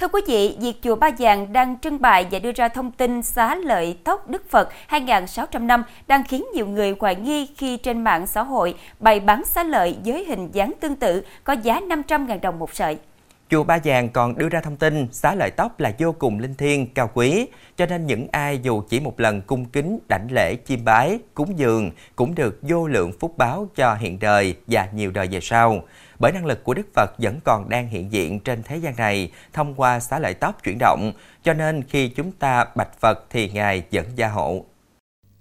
Thưa 0.03 0.09
quý 0.09 0.21
vị, 0.27 0.57
việc 0.61 0.75
chùa 0.83 0.97
Ba 0.97 1.11
Vàng 1.19 1.53
đang 1.53 1.79
trưng 1.79 2.01
bày 2.01 2.27
và 2.31 2.39
đưa 2.39 2.53
ra 2.53 2.69
thông 2.69 2.91
tin 2.91 3.23
xá 3.23 3.55
lợi 3.55 3.97
tóc 4.05 4.29
Đức 4.29 4.51
Phật 4.51 4.69
2.600 4.89 5.67
năm 5.67 5.85
đang 6.07 6.25
khiến 6.29 6.45
nhiều 6.55 6.67
người 6.67 6.95
hoài 7.01 7.15
nghi 7.15 7.47
khi 7.57 7.77
trên 7.77 8.05
mạng 8.05 8.27
xã 8.27 8.43
hội 8.43 8.75
bày 8.99 9.21
bán 9.21 9.45
xá 9.45 9.63
lợi 9.63 9.97
với 10.05 10.25
hình 10.25 10.51
dáng 10.53 10.73
tương 10.81 10.97
tự 10.97 11.23
có 11.45 11.53
giá 11.53 11.81
500.000 11.81 12.41
đồng 12.41 12.59
một 12.59 12.75
sợi. 12.75 12.99
Chùa 13.51 13.65
Ba 13.65 13.79
Vàng 13.85 14.09
còn 14.09 14.39
đưa 14.39 14.49
ra 14.49 14.61
thông 14.61 14.77
tin 14.77 15.07
xá 15.13 15.35
lợi 15.35 15.51
tóc 15.51 15.81
là 15.81 15.93
vô 15.99 16.15
cùng 16.19 16.39
linh 16.39 16.55
thiêng, 16.55 16.95
cao 16.95 17.11
quý, 17.15 17.47
cho 17.77 17.87
nên 17.87 18.07
những 18.07 18.27
ai 18.33 18.59
dù 18.63 18.83
chỉ 18.89 19.01
một 19.01 19.21
lần 19.21 19.41
cung 19.43 19.65
kính, 19.65 19.99
đảnh 20.09 20.27
lễ, 20.31 20.57
chiêm 20.67 20.85
bái, 20.85 21.19
cúng 21.35 21.59
dường 21.59 21.91
cũng 22.17 22.35
được 22.35 22.59
vô 22.63 22.87
lượng 22.87 23.13
phúc 23.21 23.39
báo 23.39 23.69
cho 23.75 23.95
hiện 23.95 24.19
đời 24.19 24.55
và 24.67 24.89
nhiều 24.93 25.11
đời 25.11 25.29
về 25.31 25.41
sau. 25.41 25.83
Bởi 26.23 26.33
năng 26.33 26.47
lực 26.47 26.65
của 26.65 26.75
Đức 26.75 26.87
Phật 26.95 27.11
vẫn 27.19 27.41
còn 27.45 27.69
đang 27.69 27.89
hiện 27.89 28.13
diện 28.13 28.41
trên 28.41 28.63
thế 28.63 28.77
gian 28.77 28.97
này 28.97 29.31
thông 29.53 29.75
qua 29.75 30.01
xá 30.01 30.19
lợi 30.19 30.35
tóc 30.35 30.65
chuyển 30.65 30.79
động, 30.79 31.13
cho 31.43 31.55
nên 31.55 31.83
khi 31.89 32.09
chúng 32.09 32.33
ta 32.33 32.65
bạch 32.77 33.01
Phật 33.01 33.25
thì 33.31 33.49
Ngài 33.49 33.83
vẫn 33.93 34.05
gia 34.17 34.29
hộ. 34.29 34.65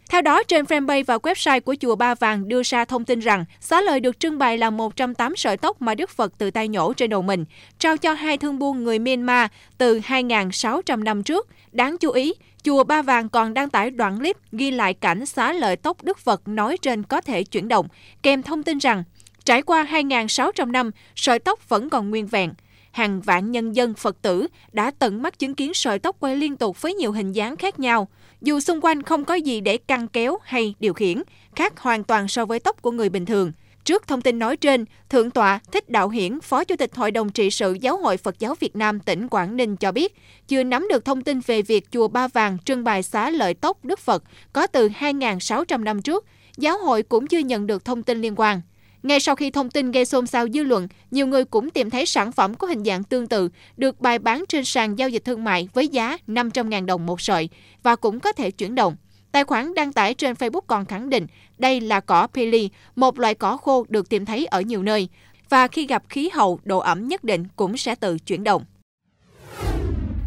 Theo 0.09 0.21
đó, 0.21 0.43
trên 0.43 0.65
fanpage 0.65 1.03
và 1.07 1.17
website 1.17 1.61
của 1.61 1.75
Chùa 1.79 1.95
Ba 1.95 2.15
Vàng 2.15 2.47
đưa 2.47 2.63
ra 2.63 2.85
thông 2.85 3.05
tin 3.05 3.19
rằng 3.19 3.45
xá 3.59 3.81
lợi 3.81 3.99
được 3.99 4.19
trưng 4.19 4.37
bày 4.37 4.57
là 4.57 4.69
108 4.69 5.35
sợi 5.35 5.57
tóc 5.57 5.81
mà 5.81 5.95
Đức 5.95 6.09
Phật 6.09 6.37
tự 6.37 6.51
tay 6.51 6.67
nhổ 6.67 6.93
trên 6.93 7.09
đầu 7.09 7.21
mình, 7.21 7.45
trao 7.79 7.97
cho 7.97 8.13
hai 8.13 8.37
thương 8.37 8.59
buôn 8.59 8.83
người 8.83 8.99
Myanmar 8.99 9.47
từ 9.77 9.99
2.600 9.99 11.03
năm 11.03 11.23
trước. 11.23 11.47
Đáng 11.71 11.97
chú 11.97 12.11
ý, 12.11 12.33
Chùa 12.63 12.83
Ba 12.83 13.01
Vàng 13.01 13.29
còn 13.29 13.53
đăng 13.53 13.69
tải 13.69 13.91
đoạn 13.91 14.19
clip 14.19 14.37
ghi 14.51 14.71
lại 14.71 14.93
cảnh 14.93 15.25
xá 15.25 15.53
lợi 15.53 15.75
tóc 15.75 16.03
Đức 16.03 16.19
Phật 16.19 16.47
nói 16.47 16.77
trên 16.81 17.03
có 17.03 17.21
thể 17.21 17.43
chuyển 17.43 17.67
động, 17.67 17.87
kèm 18.23 18.43
thông 18.43 18.63
tin 18.63 18.77
rằng 18.77 19.03
trải 19.45 19.61
qua 19.61 19.87
2.600 19.91 20.71
năm, 20.71 20.91
sợi 21.15 21.39
tóc 21.39 21.69
vẫn 21.69 21.89
còn 21.89 22.09
nguyên 22.09 22.27
vẹn 22.27 22.53
hàng 22.91 23.21
vạn 23.21 23.51
nhân 23.51 23.75
dân 23.75 23.93
Phật 23.93 24.21
tử 24.21 24.47
đã 24.71 24.91
tận 24.99 25.21
mắt 25.21 25.39
chứng 25.39 25.55
kiến 25.55 25.73
sợi 25.73 25.99
tóc 25.99 26.15
quay 26.19 26.35
liên 26.35 26.55
tục 26.55 26.81
với 26.81 26.93
nhiều 26.93 27.11
hình 27.11 27.31
dáng 27.31 27.57
khác 27.57 27.79
nhau. 27.79 28.07
Dù 28.41 28.59
xung 28.59 28.81
quanh 28.81 29.03
không 29.03 29.25
có 29.25 29.33
gì 29.33 29.61
để 29.61 29.77
căng 29.77 30.07
kéo 30.07 30.37
hay 30.43 30.75
điều 30.79 30.93
khiển, 30.93 31.23
khác 31.55 31.79
hoàn 31.79 32.03
toàn 32.03 32.27
so 32.27 32.45
với 32.45 32.59
tóc 32.59 32.81
của 32.81 32.91
người 32.91 33.09
bình 33.09 33.25
thường. 33.25 33.51
Trước 33.83 34.07
thông 34.07 34.21
tin 34.21 34.39
nói 34.39 34.57
trên, 34.57 34.85
Thượng 35.09 35.31
tọa 35.31 35.59
Thích 35.71 35.89
Đạo 35.89 36.09
Hiển, 36.09 36.41
Phó 36.41 36.63
Chủ 36.63 36.75
tịch 36.75 36.95
Hội 36.95 37.11
đồng 37.11 37.29
trị 37.29 37.49
sự 37.49 37.77
Giáo 37.81 37.97
hội 37.97 38.17
Phật 38.17 38.39
giáo 38.39 38.55
Việt 38.59 38.75
Nam 38.75 38.99
tỉnh 38.99 39.27
Quảng 39.27 39.57
Ninh 39.57 39.75
cho 39.75 39.91
biết, 39.91 40.15
chưa 40.47 40.63
nắm 40.63 40.87
được 40.89 41.05
thông 41.05 41.21
tin 41.21 41.39
về 41.39 41.61
việc 41.61 41.91
chùa 41.91 42.07
Ba 42.07 42.27
Vàng 42.27 42.57
trưng 42.65 42.83
bày 42.83 43.03
xá 43.03 43.29
lợi 43.29 43.53
tóc 43.53 43.85
Đức 43.85 43.99
Phật 43.99 44.23
có 44.53 44.67
từ 44.67 44.89
2.600 44.89 45.83
năm 45.83 46.01
trước. 46.01 46.25
Giáo 46.57 46.77
hội 46.77 47.03
cũng 47.03 47.27
chưa 47.27 47.39
nhận 47.39 47.67
được 47.67 47.85
thông 47.85 48.03
tin 48.03 48.21
liên 48.21 48.33
quan. 48.35 48.61
Ngay 49.03 49.19
sau 49.19 49.35
khi 49.35 49.51
thông 49.51 49.69
tin 49.69 49.91
gây 49.91 50.05
xôn 50.05 50.27
xao 50.27 50.47
dư 50.53 50.63
luận, 50.63 50.87
nhiều 51.11 51.27
người 51.27 51.45
cũng 51.45 51.69
tìm 51.69 51.89
thấy 51.89 52.05
sản 52.05 52.31
phẩm 52.31 52.53
có 52.53 52.67
hình 52.67 52.83
dạng 52.83 53.03
tương 53.03 53.27
tự 53.27 53.49
được 53.77 54.01
bày 54.01 54.19
bán 54.19 54.43
trên 54.49 54.65
sàn 54.65 54.95
giao 54.95 55.09
dịch 55.09 55.25
thương 55.25 55.43
mại 55.43 55.69
với 55.73 55.87
giá 55.87 56.17
500.000 56.27 56.85
đồng 56.85 57.05
một 57.05 57.21
sợi 57.21 57.49
và 57.83 57.95
cũng 57.95 58.19
có 58.19 58.31
thể 58.31 58.51
chuyển 58.51 58.75
động. 58.75 58.95
Tài 59.31 59.43
khoản 59.43 59.73
đăng 59.73 59.93
tải 59.93 60.13
trên 60.13 60.33
Facebook 60.33 60.61
còn 60.67 60.85
khẳng 60.85 61.09
định 61.09 61.27
đây 61.57 61.81
là 61.81 61.99
cỏ 61.99 62.27
pili, 62.33 62.69
một 62.95 63.19
loại 63.19 63.35
cỏ 63.35 63.57
khô 63.57 63.85
được 63.89 64.09
tìm 64.09 64.25
thấy 64.25 64.45
ở 64.45 64.61
nhiều 64.61 64.83
nơi, 64.83 65.09
và 65.49 65.67
khi 65.67 65.87
gặp 65.87 66.03
khí 66.09 66.29
hậu, 66.33 66.59
độ 66.63 66.79
ẩm 66.79 67.07
nhất 67.07 67.23
định 67.23 67.45
cũng 67.55 67.77
sẽ 67.77 67.95
tự 67.95 68.17
chuyển 68.19 68.43
động. 68.43 68.65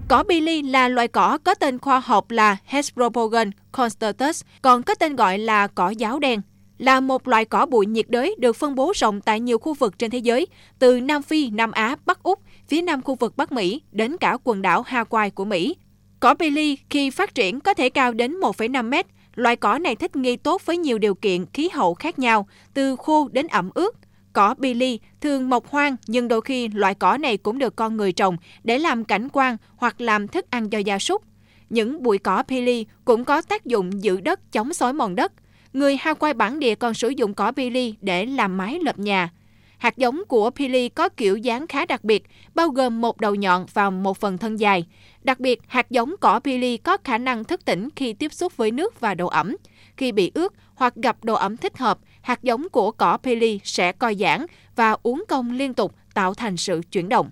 Cỏ 0.08 0.22
pili 0.28 0.62
là 0.62 0.88
loài 0.88 1.08
cỏ 1.08 1.38
có 1.44 1.54
tên 1.54 1.78
khoa 1.78 2.00
học 2.00 2.30
là 2.30 2.56
Hesperopogon 2.64 3.50
constatus, 3.72 4.42
còn 4.62 4.82
có 4.82 4.94
tên 4.94 5.16
gọi 5.16 5.38
là 5.38 5.66
cỏ 5.66 5.88
giáo 5.88 6.18
đen 6.18 6.40
là 6.78 7.00
một 7.00 7.28
loại 7.28 7.44
cỏ 7.44 7.66
bụi 7.66 7.86
nhiệt 7.86 8.06
đới 8.08 8.34
được 8.38 8.56
phân 8.56 8.74
bố 8.74 8.92
rộng 8.96 9.20
tại 9.20 9.40
nhiều 9.40 9.58
khu 9.58 9.74
vực 9.74 9.98
trên 9.98 10.10
thế 10.10 10.18
giới, 10.18 10.46
từ 10.78 11.00
Nam 11.00 11.22
Phi, 11.22 11.50
Nam 11.50 11.70
Á, 11.72 11.96
Bắc 12.06 12.22
Úc, 12.22 12.40
phía 12.68 12.82
nam 12.82 13.02
khu 13.02 13.14
vực 13.14 13.36
Bắc 13.36 13.52
Mỹ 13.52 13.82
đến 13.92 14.16
cả 14.16 14.36
quần 14.44 14.62
đảo 14.62 14.84
Hawaii 14.88 15.30
của 15.30 15.44
Mỹ. 15.44 15.76
Cỏ 16.20 16.34
Billy 16.34 16.78
khi 16.90 17.10
phát 17.10 17.34
triển 17.34 17.60
có 17.60 17.74
thể 17.74 17.88
cao 17.88 18.12
đến 18.12 18.40
1,5 18.40 18.88
mét. 18.88 19.06
Loại 19.34 19.56
cỏ 19.56 19.78
này 19.78 19.96
thích 19.96 20.16
nghi 20.16 20.36
tốt 20.36 20.62
với 20.66 20.76
nhiều 20.76 20.98
điều 20.98 21.14
kiện 21.14 21.46
khí 21.52 21.68
hậu 21.72 21.94
khác 21.94 22.18
nhau, 22.18 22.46
từ 22.74 22.96
khô 22.96 23.28
đến 23.32 23.46
ẩm 23.46 23.70
ướt. 23.74 23.96
Cỏ 24.32 24.54
Billy 24.58 25.00
thường 25.20 25.50
mọc 25.50 25.66
hoang 25.68 25.96
nhưng 26.06 26.28
đôi 26.28 26.40
khi 26.40 26.68
loại 26.68 26.94
cỏ 26.94 27.16
này 27.16 27.36
cũng 27.36 27.58
được 27.58 27.76
con 27.76 27.96
người 27.96 28.12
trồng 28.12 28.36
để 28.64 28.78
làm 28.78 29.04
cảnh 29.04 29.28
quan 29.32 29.56
hoặc 29.76 30.00
làm 30.00 30.28
thức 30.28 30.50
ăn 30.50 30.70
cho 30.70 30.78
gia 30.78 30.98
súc. 30.98 31.22
Những 31.70 32.02
bụi 32.02 32.18
cỏ 32.18 32.42
Billy 32.48 32.86
cũng 33.04 33.24
có 33.24 33.42
tác 33.42 33.64
dụng 33.64 34.02
giữ 34.02 34.20
đất 34.20 34.52
chống 34.52 34.74
xói 34.74 34.92
mòn 34.92 35.14
đất. 35.14 35.32
Người 35.74 35.96
Hawaii 35.96 36.34
bản 36.34 36.58
địa 36.58 36.74
còn 36.74 36.94
sử 36.94 37.08
dụng 37.08 37.34
cỏ 37.34 37.52
pili 37.52 37.94
để 38.00 38.26
làm 38.26 38.56
mái 38.56 38.78
lợp 38.82 38.98
nhà. 38.98 39.30
Hạt 39.78 39.96
giống 39.96 40.22
của 40.28 40.50
pili 40.50 40.88
có 40.88 41.08
kiểu 41.08 41.36
dáng 41.36 41.66
khá 41.66 41.86
đặc 41.86 42.04
biệt, 42.04 42.24
bao 42.54 42.68
gồm 42.68 43.00
một 43.00 43.20
đầu 43.20 43.34
nhọn 43.34 43.66
và 43.74 43.90
một 43.90 44.18
phần 44.18 44.38
thân 44.38 44.60
dài. 44.60 44.86
Đặc 45.22 45.40
biệt, 45.40 45.60
hạt 45.66 45.90
giống 45.90 46.14
cỏ 46.20 46.40
pili 46.44 46.76
có 46.76 46.96
khả 47.04 47.18
năng 47.18 47.44
thức 47.44 47.64
tỉnh 47.64 47.88
khi 47.96 48.12
tiếp 48.12 48.32
xúc 48.32 48.56
với 48.56 48.70
nước 48.70 49.00
và 49.00 49.14
độ 49.14 49.26
ẩm. 49.26 49.56
Khi 49.96 50.12
bị 50.12 50.30
ướt 50.34 50.54
hoặc 50.74 50.94
gặp 50.94 51.24
độ 51.24 51.34
ẩm 51.34 51.56
thích 51.56 51.78
hợp, 51.78 51.98
hạt 52.22 52.42
giống 52.42 52.68
của 52.68 52.90
cỏ 52.90 53.18
pili 53.22 53.60
sẽ 53.64 53.92
co 53.92 54.12
giãn 54.14 54.46
và 54.76 54.96
uốn 55.02 55.22
cong 55.28 55.52
liên 55.52 55.74
tục 55.74 55.94
tạo 56.14 56.34
thành 56.34 56.56
sự 56.56 56.80
chuyển 56.92 57.08
động. 57.08 57.30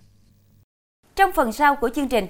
Trong 1.16 1.32
phần 1.32 1.52
sau 1.52 1.76
của 1.76 1.88
chương 1.88 2.08
trình, 2.08 2.26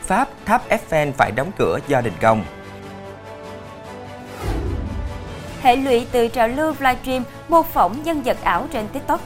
Pháp 0.00 0.28
tháp 0.44 0.68
Eiffel 0.68 1.12
phải 1.12 1.32
đóng 1.32 1.50
cửa 1.58 1.78
do 1.88 2.00
đình 2.00 2.14
công. 2.20 2.44
Hệ 5.64 5.76
lụy 5.76 6.06
từ 6.12 6.28
trào 6.28 6.48
lưu 6.48 6.72
livestream 6.80 7.22
mô 7.48 7.62
phỏng 7.62 8.02
nhân 8.04 8.22
vật 8.22 8.36
ảo 8.42 8.66
trên 8.72 8.88
TikTok. 8.92 9.20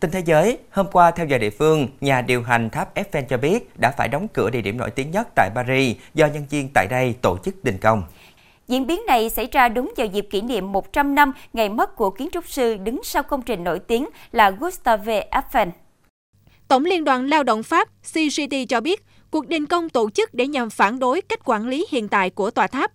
Tin 0.00 0.10
thế 0.10 0.22
giới, 0.24 0.58
hôm 0.70 0.86
qua 0.92 1.10
theo 1.10 1.26
giờ 1.26 1.38
địa 1.38 1.50
phương, 1.50 1.88
nhà 2.00 2.22
điều 2.22 2.42
hành 2.42 2.70
tháp 2.70 2.94
Eiffel 2.94 3.24
cho 3.28 3.36
biết 3.36 3.78
đã 3.80 3.92
phải 3.98 4.08
đóng 4.08 4.28
cửa 4.28 4.50
địa 4.50 4.60
điểm 4.60 4.78
nổi 4.78 4.90
tiếng 4.90 5.10
nhất 5.10 5.28
tại 5.34 5.50
Paris 5.54 5.96
do 6.14 6.26
nhân 6.26 6.44
viên 6.50 6.68
tại 6.74 6.86
đây 6.90 7.14
tổ 7.22 7.38
chức 7.44 7.64
đình 7.64 7.78
công. 7.78 8.02
Diễn 8.68 8.86
biến 8.86 9.00
này 9.06 9.30
xảy 9.30 9.48
ra 9.52 9.68
đúng 9.68 9.92
vào 9.96 10.06
dịp 10.06 10.26
kỷ 10.30 10.40
niệm 10.40 10.72
100 10.72 11.14
năm 11.14 11.32
ngày 11.52 11.68
mất 11.68 11.96
của 11.96 12.10
kiến 12.10 12.28
trúc 12.32 12.48
sư 12.48 12.76
đứng 12.76 13.00
sau 13.04 13.22
công 13.22 13.42
trình 13.42 13.64
nổi 13.64 13.78
tiếng 13.78 14.08
là 14.32 14.50
Gustave 14.50 15.28
Eiffel. 15.30 15.70
Tổng 16.68 16.84
Liên 16.84 17.04
đoàn 17.04 17.26
Lao 17.26 17.42
động 17.42 17.62
Pháp 17.62 17.88
CGT 18.02 18.54
cho 18.68 18.80
biết 18.80 19.04
cuộc 19.30 19.48
đình 19.48 19.66
công 19.66 19.88
tổ 19.88 20.10
chức 20.10 20.34
để 20.34 20.46
nhằm 20.46 20.70
phản 20.70 20.98
đối 20.98 21.20
cách 21.20 21.40
quản 21.44 21.68
lý 21.68 21.86
hiện 21.90 22.08
tại 22.08 22.30
của 22.30 22.50
tòa 22.50 22.66
tháp. 22.66 22.92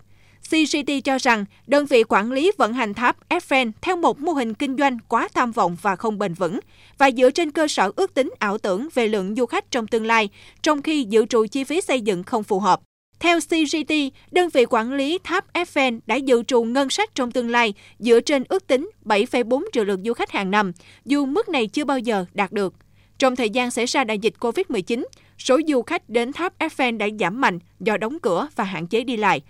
CGT 0.50 0.92
cho 1.04 1.18
rằng 1.18 1.46
đơn 1.68 1.86
vị 1.86 2.04
quản 2.04 2.32
lý 2.32 2.52
vận 2.58 2.74
hành 2.74 2.94
tháp 2.94 3.30
Eiffel 3.30 3.72
theo 3.82 3.96
một 3.96 4.20
mô 4.20 4.32
hình 4.32 4.54
kinh 4.54 4.78
doanh 4.78 4.98
quá 5.08 5.28
tham 5.34 5.52
vọng 5.52 5.78
và 5.82 5.96
không 5.96 6.20
bền 6.20 6.34
vững 6.34 6.60
và 6.98 7.12
dựa 7.12 7.30
trên 7.32 7.52
cơ 7.52 7.68
sở 7.68 7.92
ước 7.96 8.14
tính 8.14 8.34
ảo 8.40 8.58
tưởng 8.58 8.88
về 8.94 9.08
lượng 9.08 9.36
du 9.36 9.46
khách 9.46 9.72
trong 9.72 9.88
tương 9.88 10.06
lai, 10.06 10.30
trong 10.64 10.82
khi 10.82 11.04
dự 11.04 11.26
trù 11.26 11.46
chi 11.52 11.64
phí 11.64 11.82
xây 11.82 12.02
dựng 12.02 12.24
không 12.24 12.44
phù 12.44 12.60
hợp. 12.60 12.82
Theo 13.20 13.40
CGT, 13.40 13.94
đơn 14.32 14.50
vị 14.50 14.66
quản 14.70 14.94
lý 14.94 15.20
tháp 15.24 15.54
Eiffel 15.54 16.00
đã 16.06 16.16
dự 16.16 16.44
trù 16.44 16.64
ngân 16.64 16.90
sách 16.90 17.16
trong 17.16 17.32
tương 17.32 17.50
lai 17.50 17.74
dựa 18.00 18.20
trên 18.20 18.44
ước 18.50 18.68
tính 18.68 18.90
7,4 19.06 19.64
triệu 19.74 19.84
lượt 19.84 20.00
du 20.06 20.14
khách 20.14 20.32
hàng 20.32 20.52
năm, 20.52 20.72
dù 21.06 21.26
mức 21.26 21.50
này 21.50 21.68
chưa 21.68 21.86
bao 21.86 22.00
giờ 22.00 22.26
đạt 22.34 22.52
được. 22.52 22.74
Trong 23.20 23.36
thời 23.36 23.50
gian 23.50 23.72
xảy 23.72 23.86
ra 23.86 24.04
đại 24.04 24.20
dịch 24.20 24.34
COVID-19, 24.40 25.04
số 25.38 25.60
du 25.68 25.82
khách 25.82 26.10
đến 26.10 26.34
tháp 26.34 26.60
Eiffel 26.60 26.98
đã 26.98 27.08
giảm 27.20 27.42
mạnh 27.42 27.60
do 27.80 27.98
đóng 27.98 28.20
cửa 28.20 28.48
và 28.56 28.64
hạn 28.64 28.88
chế 28.88 29.04
đi 29.04 29.18
lại. 29.18 29.42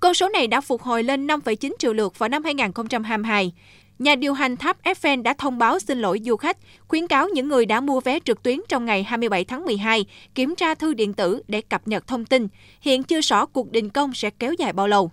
Con 0.00 0.14
số 0.14 0.28
này 0.28 0.46
đã 0.46 0.60
phục 0.60 0.82
hồi 0.82 1.02
lên 1.02 1.26
5,9 1.26 1.74
triệu 1.78 1.92
lượt 1.92 2.18
vào 2.18 2.28
năm 2.28 2.44
2022. 2.44 3.52
nhà 3.98 4.14
điều 4.14 4.32
hành 4.32 4.56
tháp 4.56 4.82
Eiffel 4.82 5.22
đã 5.22 5.34
thông 5.38 5.58
báo 5.58 5.78
xin 5.78 5.98
lỗi 5.98 6.20
du 6.24 6.36
khách, 6.36 6.56
khuyến 6.88 7.06
cáo 7.06 7.28
những 7.28 7.48
người 7.48 7.66
đã 7.66 7.80
mua 7.80 8.00
vé 8.00 8.18
trực 8.24 8.42
tuyến 8.42 8.58
trong 8.68 8.84
ngày 8.84 9.02
27 9.02 9.44
tháng 9.44 9.64
12 9.64 10.06
kiểm 10.34 10.54
tra 10.54 10.74
thư 10.74 10.94
điện 10.94 11.12
tử 11.12 11.42
để 11.48 11.60
cập 11.60 11.88
nhật 11.88 12.06
thông 12.06 12.24
tin. 12.24 12.48
Hiện 12.80 13.02
chưa 13.02 13.20
rõ 13.20 13.46
cuộc 13.46 13.72
đình 13.72 13.90
công 13.90 14.14
sẽ 14.14 14.30
kéo 14.30 14.52
dài 14.52 14.72
bao 14.72 14.88
lâu. 14.88 15.10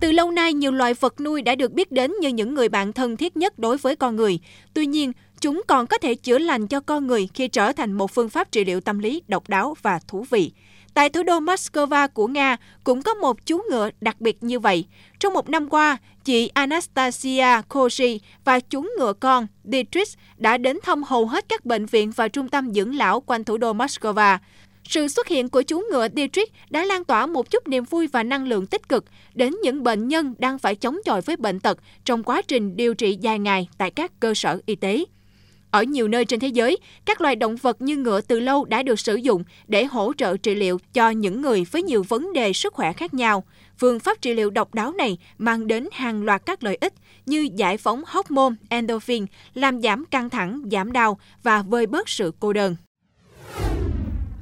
Từ 0.00 0.12
lâu 0.12 0.30
nay, 0.30 0.52
nhiều 0.52 0.72
loài 0.72 0.94
vật 0.94 1.20
nuôi 1.20 1.42
đã 1.42 1.54
được 1.54 1.72
biết 1.72 1.92
đến 1.92 2.12
như 2.20 2.28
những 2.28 2.54
người 2.54 2.68
bạn 2.68 2.92
thân 2.92 3.16
thiết 3.16 3.36
nhất 3.36 3.58
đối 3.58 3.76
với 3.76 3.96
con 3.96 4.16
người. 4.16 4.38
Tuy 4.74 4.86
nhiên, 4.86 5.12
chúng 5.40 5.62
còn 5.66 5.86
có 5.86 5.98
thể 5.98 6.14
chữa 6.14 6.38
lành 6.38 6.66
cho 6.66 6.80
con 6.80 7.06
người 7.06 7.28
khi 7.34 7.48
trở 7.48 7.72
thành 7.72 7.92
một 7.92 8.10
phương 8.10 8.28
pháp 8.28 8.52
trị 8.52 8.64
liệu 8.64 8.80
tâm 8.80 8.98
lý 8.98 9.22
độc 9.28 9.48
đáo 9.48 9.76
và 9.82 10.00
thú 10.08 10.24
vị. 10.30 10.52
Tại 10.94 11.08
thủ 11.08 11.22
đô 11.22 11.40
Moscow 11.40 12.08
của 12.08 12.26
Nga 12.26 12.56
cũng 12.84 13.02
có 13.02 13.14
một 13.14 13.46
chú 13.46 13.60
ngựa 13.70 13.90
đặc 14.00 14.20
biệt 14.20 14.42
như 14.42 14.58
vậy. 14.58 14.84
Trong 15.20 15.32
một 15.32 15.48
năm 15.48 15.68
qua, 15.68 15.96
chị 16.24 16.48
Anastasia 16.48 17.62
Koshi 17.68 18.20
và 18.44 18.60
chú 18.60 18.84
ngựa 18.98 19.12
con 19.12 19.46
Dietrich 19.64 20.08
đã 20.36 20.56
đến 20.56 20.78
thăm 20.82 21.02
hầu 21.02 21.26
hết 21.26 21.44
các 21.48 21.64
bệnh 21.64 21.86
viện 21.86 22.10
và 22.10 22.28
trung 22.28 22.48
tâm 22.48 22.74
dưỡng 22.74 22.96
lão 22.96 23.20
quanh 23.20 23.44
thủ 23.44 23.56
đô 23.56 23.72
Moscow. 23.72 24.38
Sự 24.84 25.08
xuất 25.08 25.28
hiện 25.28 25.48
của 25.48 25.62
chú 25.62 25.82
ngựa 25.90 26.08
Dietrich 26.16 26.52
đã 26.70 26.84
lan 26.84 27.04
tỏa 27.04 27.26
một 27.26 27.50
chút 27.50 27.68
niềm 27.68 27.84
vui 27.84 28.06
và 28.06 28.22
năng 28.22 28.48
lượng 28.48 28.66
tích 28.66 28.88
cực 28.88 29.04
đến 29.34 29.54
những 29.62 29.82
bệnh 29.82 30.08
nhân 30.08 30.34
đang 30.38 30.58
phải 30.58 30.74
chống 30.74 30.98
chọi 31.04 31.20
với 31.20 31.36
bệnh 31.36 31.60
tật 31.60 31.78
trong 32.04 32.22
quá 32.22 32.42
trình 32.42 32.76
điều 32.76 32.94
trị 32.94 33.18
dài 33.20 33.38
ngày 33.38 33.68
tại 33.78 33.90
các 33.90 34.20
cơ 34.20 34.34
sở 34.34 34.60
y 34.66 34.74
tế. 34.74 35.04
Ở 35.78 35.82
nhiều 35.82 36.08
nơi 36.08 36.24
trên 36.24 36.40
thế 36.40 36.48
giới, 36.48 36.78
các 37.04 37.20
loài 37.20 37.36
động 37.36 37.56
vật 37.56 37.82
như 37.82 37.96
ngựa 37.96 38.20
từ 38.20 38.40
lâu 38.40 38.64
đã 38.64 38.82
được 38.82 39.00
sử 39.00 39.14
dụng 39.14 39.44
để 39.68 39.84
hỗ 39.84 40.12
trợ 40.18 40.36
trị 40.36 40.54
liệu 40.54 40.78
cho 40.92 41.10
những 41.10 41.42
người 41.42 41.64
với 41.70 41.82
nhiều 41.82 42.02
vấn 42.08 42.32
đề 42.32 42.52
sức 42.52 42.72
khỏe 42.72 42.92
khác 42.92 43.14
nhau. 43.14 43.44
Phương 43.78 44.00
pháp 44.00 44.20
trị 44.20 44.34
liệu 44.34 44.50
độc 44.50 44.74
đáo 44.74 44.92
này 44.92 45.18
mang 45.38 45.66
đến 45.66 45.88
hàng 45.92 46.24
loạt 46.24 46.42
các 46.46 46.62
lợi 46.62 46.78
ích 46.80 46.94
như 47.26 47.48
giải 47.56 47.76
phóng 47.76 48.02
hormone 48.06 48.54
endorphin, 48.68 49.26
làm 49.54 49.82
giảm 49.82 50.04
căng 50.04 50.30
thẳng, 50.30 50.62
giảm 50.72 50.92
đau 50.92 51.18
và 51.42 51.62
vơi 51.62 51.86
bớt 51.86 52.08
sự 52.08 52.32
cô 52.40 52.52
đơn. 52.52 52.76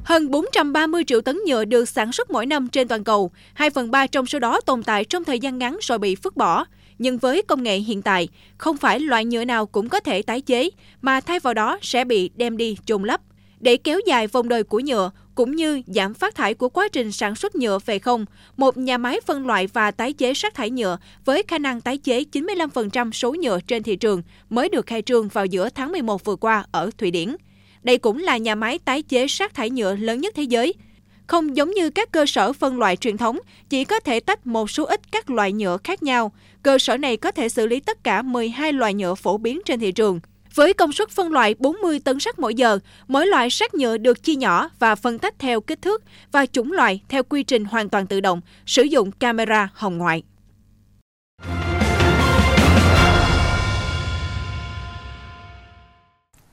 Hơn 0.06 0.30
430 0.30 1.04
triệu 1.06 1.20
tấn 1.20 1.38
nhựa 1.46 1.64
được 1.64 1.88
sản 1.88 2.12
xuất 2.12 2.30
mỗi 2.30 2.46
năm 2.46 2.68
trên 2.68 2.88
toàn 2.88 3.04
cầu, 3.04 3.30
2 3.54 3.70
phần 3.70 3.90
3 3.90 4.06
trong 4.06 4.26
số 4.26 4.38
đó 4.38 4.60
tồn 4.60 4.82
tại 4.82 5.04
trong 5.04 5.24
thời 5.24 5.38
gian 5.38 5.58
ngắn 5.58 5.78
rồi 5.80 5.98
bị 5.98 6.16
vứt 6.22 6.36
bỏ. 6.36 6.64
Nhưng 6.98 7.18
với 7.18 7.42
công 7.42 7.62
nghệ 7.62 7.76
hiện 7.76 8.02
tại, 8.02 8.28
không 8.58 8.76
phải 8.76 9.00
loại 9.00 9.24
nhựa 9.24 9.44
nào 9.44 9.66
cũng 9.66 9.88
có 9.88 10.00
thể 10.00 10.22
tái 10.22 10.40
chế, 10.40 10.70
mà 11.02 11.20
thay 11.20 11.40
vào 11.40 11.54
đó 11.54 11.78
sẽ 11.82 12.04
bị 12.04 12.30
đem 12.36 12.56
đi 12.56 12.76
chôn 12.84 13.02
lấp. 13.02 13.20
Để 13.60 13.76
kéo 13.76 14.00
dài 14.06 14.26
vòng 14.26 14.48
đời 14.48 14.62
của 14.62 14.80
nhựa, 14.80 15.10
cũng 15.34 15.56
như 15.56 15.82
giảm 15.86 16.14
phát 16.14 16.34
thải 16.34 16.54
của 16.54 16.68
quá 16.68 16.88
trình 16.88 17.12
sản 17.12 17.34
xuất 17.34 17.54
nhựa 17.56 17.78
về 17.86 17.98
không, 17.98 18.24
một 18.56 18.76
nhà 18.76 18.98
máy 18.98 19.20
phân 19.26 19.46
loại 19.46 19.66
và 19.66 19.90
tái 19.90 20.12
chế 20.12 20.32
rác 20.32 20.54
thải 20.54 20.70
nhựa 20.70 20.98
với 21.24 21.42
khả 21.48 21.58
năng 21.58 21.80
tái 21.80 21.98
chế 21.98 22.24
95% 22.32 23.12
số 23.12 23.34
nhựa 23.34 23.60
trên 23.60 23.82
thị 23.82 23.96
trường 23.96 24.22
mới 24.50 24.68
được 24.68 24.86
khai 24.86 25.02
trương 25.02 25.28
vào 25.28 25.46
giữa 25.46 25.68
tháng 25.74 25.92
11 25.92 26.24
vừa 26.24 26.36
qua 26.36 26.64
ở 26.72 26.90
Thụy 26.98 27.10
Điển. 27.10 27.36
Đây 27.86 27.98
cũng 27.98 28.18
là 28.18 28.36
nhà 28.36 28.54
máy 28.54 28.78
tái 28.84 29.02
chế 29.02 29.26
rác 29.26 29.54
thải 29.54 29.70
nhựa 29.70 29.96
lớn 29.96 30.20
nhất 30.20 30.34
thế 30.36 30.42
giới. 30.42 30.74
Không 31.26 31.56
giống 31.56 31.70
như 31.70 31.90
các 31.90 32.12
cơ 32.12 32.26
sở 32.26 32.52
phân 32.52 32.78
loại 32.78 32.96
truyền 32.96 33.16
thống, 33.16 33.38
chỉ 33.68 33.84
có 33.84 34.00
thể 34.00 34.20
tách 34.20 34.46
một 34.46 34.70
số 34.70 34.84
ít 34.84 35.00
các 35.12 35.30
loại 35.30 35.52
nhựa 35.52 35.78
khác 35.84 36.02
nhau. 36.02 36.32
Cơ 36.62 36.78
sở 36.78 36.96
này 36.96 37.16
có 37.16 37.30
thể 37.30 37.48
xử 37.48 37.66
lý 37.66 37.80
tất 37.80 38.04
cả 38.04 38.22
12 38.22 38.72
loại 38.72 38.94
nhựa 38.94 39.14
phổ 39.14 39.38
biến 39.38 39.60
trên 39.64 39.80
thị 39.80 39.92
trường. 39.92 40.20
Với 40.54 40.72
công 40.72 40.92
suất 40.92 41.10
phân 41.10 41.32
loại 41.32 41.54
40 41.58 42.00
tấn 42.04 42.20
sắt 42.20 42.38
mỗi 42.38 42.54
giờ, 42.54 42.78
mỗi 43.08 43.26
loại 43.26 43.50
sắt 43.50 43.74
nhựa 43.74 43.96
được 43.96 44.22
chia 44.22 44.34
nhỏ 44.34 44.68
và 44.78 44.94
phân 44.94 45.18
tách 45.18 45.38
theo 45.38 45.60
kích 45.60 45.82
thước 45.82 46.02
và 46.32 46.46
chủng 46.46 46.72
loại 46.72 47.00
theo 47.08 47.22
quy 47.22 47.42
trình 47.42 47.64
hoàn 47.64 47.88
toàn 47.88 48.06
tự 48.06 48.20
động, 48.20 48.40
sử 48.66 48.82
dụng 48.82 49.12
camera 49.12 49.68
hồng 49.74 49.98
ngoại. 49.98 50.22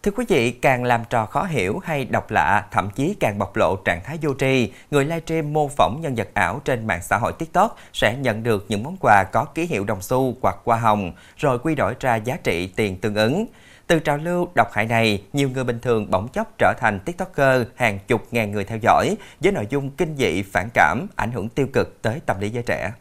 Thưa 0.03 0.11
quý 0.11 0.25
vị, 0.27 0.51
càng 0.51 0.83
làm 0.83 1.01
trò 1.09 1.25
khó 1.25 1.43
hiểu 1.43 1.79
hay 1.83 2.05
độc 2.05 2.31
lạ, 2.31 2.65
thậm 2.71 2.89
chí 2.95 3.15
càng 3.19 3.39
bộc 3.39 3.55
lộ 3.55 3.75
trạng 3.75 4.01
thái 4.03 4.17
vô 4.21 4.33
tri, 4.39 4.71
người 4.91 5.05
livestream 5.05 5.53
mô 5.53 5.67
phỏng 5.67 6.01
nhân 6.01 6.15
vật 6.15 6.27
ảo 6.33 6.61
trên 6.65 6.87
mạng 6.87 7.01
xã 7.01 7.17
hội 7.17 7.33
TikTok 7.33 7.77
sẽ 7.93 8.17
nhận 8.17 8.43
được 8.43 8.65
những 8.69 8.83
món 8.83 8.97
quà 8.99 9.23
có 9.23 9.45
ký 9.45 9.65
hiệu 9.65 9.85
đồng 9.85 10.01
xu 10.01 10.35
hoặc 10.41 10.57
hoa 10.65 10.77
hồng, 10.77 11.13
rồi 11.37 11.59
quy 11.59 11.75
đổi 11.75 11.95
ra 11.99 12.15
giá 12.15 12.37
trị 12.43 12.67
tiền 12.67 12.97
tương 12.97 13.15
ứng. 13.15 13.45
Từ 13.87 13.99
trào 13.99 14.17
lưu 14.17 14.47
độc 14.55 14.67
hại 14.71 14.85
này, 14.85 15.23
nhiều 15.33 15.49
người 15.49 15.63
bình 15.63 15.79
thường 15.81 16.11
bỗng 16.11 16.27
chốc 16.27 16.47
trở 16.57 16.73
thành 16.79 16.99
TikToker 17.05 17.61
hàng 17.75 17.99
chục 18.07 18.21
ngàn 18.31 18.51
người 18.51 18.63
theo 18.63 18.77
dõi 18.81 19.15
với 19.39 19.51
nội 19.51 19.67
dung 19.69 19.91
kinh 19.91 20.15
dị, 20.17 20.43
phản 20.43 20.69
cảm, 20.73 21.07
ảnh 21.15 21.31
hưởng 21.31 21.49
tiêu 21.49 21.67
cực 21.73 22.01
tới 22.01 22.21
tâm 22.25 22.39
lý 22.39 22.49
giới 22.49 22.63
trẻ. 22.63 22.91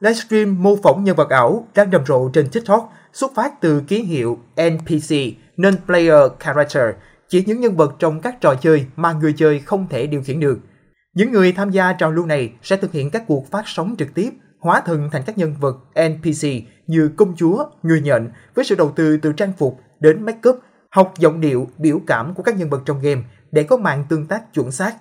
Livestream 0.00 0.62
mô 0.62 0.76
phỏng 0.82 1.04
nhân 1.04 1.16
vật 1.16 1.30
ảo 1.30 1.66
đang 1.74 1.90
rầm 1.90 2.06
rộ 2.06 2.28
trên 2.28 2.48
TikTok 2.50 2.92
xuất 3.12 3.32
phát 3.34 3.60
từ 3.60 3.82
ký 3.88 4.02
hiệu 4.02 4.38
NPC 4.56 5.14
Non-Player 5.56 6.28
Character, 6.40 6.94
chỉ 7.28 7.44
những 7.46 7.60
nhân 7.60 7.76
vật 7.76 7.94
trong 7.98 8.20
các 8.20 8.40
trò 8.40 8.54
chơi 8.54 8.86
mà 8.96 9.12
người 9.12 9.34
chơi 9.36 9.58
không 9.58 9.86
thể 9.90 10.06
điều 10.06 10.22
khiển 10.22 10.40
được. 10.40 10.58
Những 11.14 11.32
người 11.32 11.52
tham 11.52 11.70
gia 11.70 11.92
trào 11.92 12.12
lưu 12.12 12.26
này 12.26 12.52
sẽ 12.62 12.76
thực 12.76 12.92
hiện 12.92 13.10
các 13.10 13.24
cuộc 13.26 13.50
phát 13.50 13.62
sóng 13.66 13.94
trực 13.98 14.14
tiếp, 14.14 14.30
hóa 14.60 14.80
thân 14.80 15.08
thành 15.12 15.22
các 15.26 15.38
nhân 15.38 15.54
vật 15.60 15.76
NPC 16.08 16.48
như 16.86 17.10
công 17.16 17.36
chúa, 17.36 17.64
người 17.82 18.00
nhận, 18.00 18.28
với 18.54 18.64
sự 18.64 18.74
đầu 18.74 18.92
tư 18.96 19.16
từ 19.16 19.32
trang 19.32 19.52
phục 19.58 19.80
đến 20.00 20.24
make-up, 20.24 20.54
học 20.90 21.14
giọng 21.18 21.40
điệu, 21.40 21.68
biểu 21.78 22.00
cảm 22.06 22.34
của 22.34 22.42
các 22.42 22.56
nhân 22.58 22.70
vật 22.70 22.82
trong 22.84 23.00
game 23.00 23.22
để 23.52 23.62
có 23.62 23.76
mạng 23.76 24.04
tương 24.08 24.26
tác 24.26 24.54
chuẩn 24.54 24.70
xác. 24.70 24.94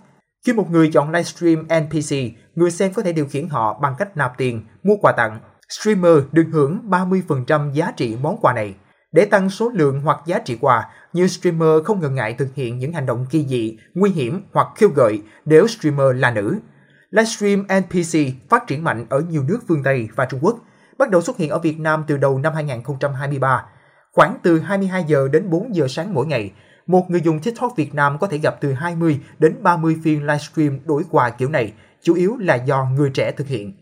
Khi 0.45 0.53
một 0.53 0.71
người 0.71 0.89
chọn 0.93 1.11
livestream 1.11 1.63
NPC, 1.63 2.15
người 2.55 2.71
xem 2.71 2.93
có 2.93 3.01
thể 3.01 3.13
điều 3.13 3.25
khiển 3.25 3.49
họ 3.49 3.79
bằng 3.79 3.95
cách 3.99 4.17
nạp 4.17 4.37
tiền, 4.37 4.61
mua 4.83 4.95
quà 5.01 5.11
tặng. 5.11 5.39
Streamer 5.69 6.17
được 6.31 6.45
hưởng 6.51 6.79
30% 6.89 7.73
giá 7.73 7.91
trị 7.97 8.17
món 8.21 8.37
quà 8.41 8.53
này. 8.53 8.75
Để 9.13 9.25
tăng 9.25 9.49
số 9.49 9.69
lượng 9.73 10.01
hoặc 10.01 10.19
giá 10.25 10.39
trị 10.39 10.57
quà, 10.61 10.89
nhiều 11.13 11.27
streamer 11.27 11.83
không 11.85 11.99
ngần 11.99 12.15
ngại 12.15 12.33
thực 12.33 12.55
hiện 12.55 12.79
những 12.79 12.93
hành 12.93 13.05
động 13.05 13.25
kỳ 13.29 13.45
dị, 13.45 13.77
nguy 13.93 14.09
hiểm 14.09 14.41
hoặc 14.53 14.67
khiêu 14.75 14.89
gợi 14.89 15.21
nếu 15.45 15.67
streamer 15.67 16.07
là 16.15 16.31
nữ. 16.31 16.59
Livestream 17.11 17.63
NPC 17.63 18.19
phát 18.49 18.67
triển 18.67 18.83
mạnh 18.83 19.05
ở 19.09 19.19
nhiều 19.29 19.43
nước 19.43 19.59
phương 19.67 19.83
Tây 19.83 20.07
và 20.15 20.25
Trung 20.25 20.39
Quốc, 20.43 20.59
bắt 20.97 21.09
đầu 21.09 21.21
xuất 21.21 21.37
hiện 21.37 21.49
ở 21.49 21.59
Việt 21.59 21.79
Nam 21.79 22.03
từ 22.07 22.17
đầu 22.17 22.39
năm 22.39 22.53
2023. 22.53 23.65
Khoảng 24.11 24.37
từ 24.43 24.59
22 24.59 25.03
giờ 25.07 25.27
đến 25.31 25.49
4 25.49 25.75
giờ 25.75 25.87
sáng 25.87 26.13
mỗi 26.13 26.25
ngày, 26.25 26.51
một 26.87 27.09
người 27.09 27.21
dùng 27.21 27.39
TikTok 27.39 27.75
Việt 27.75 27.95
Nam 27.95 28.17
có 28.19 28.27
thể 28.27 28.37
gặp 28.37 28.55
từ 28.61 28.73
20 28.73 29.19
đến 29.39 29.55
30 29.61 29.95
phiên 30.03 30.21
livestream 30.21 30.79
đổi 30.85 31.03
quà 31.09 31.29
kiểu 31.29 31.49
này, 31.49 31.73
chủ 32.01 32.13
yếu 32.13 32.37
là 32.39 32.55
do 32.55 32.85
người 32.85 33.09
trẻ 33.09 33.31
thực 33.31 33.47
hiện. 33.47 33.73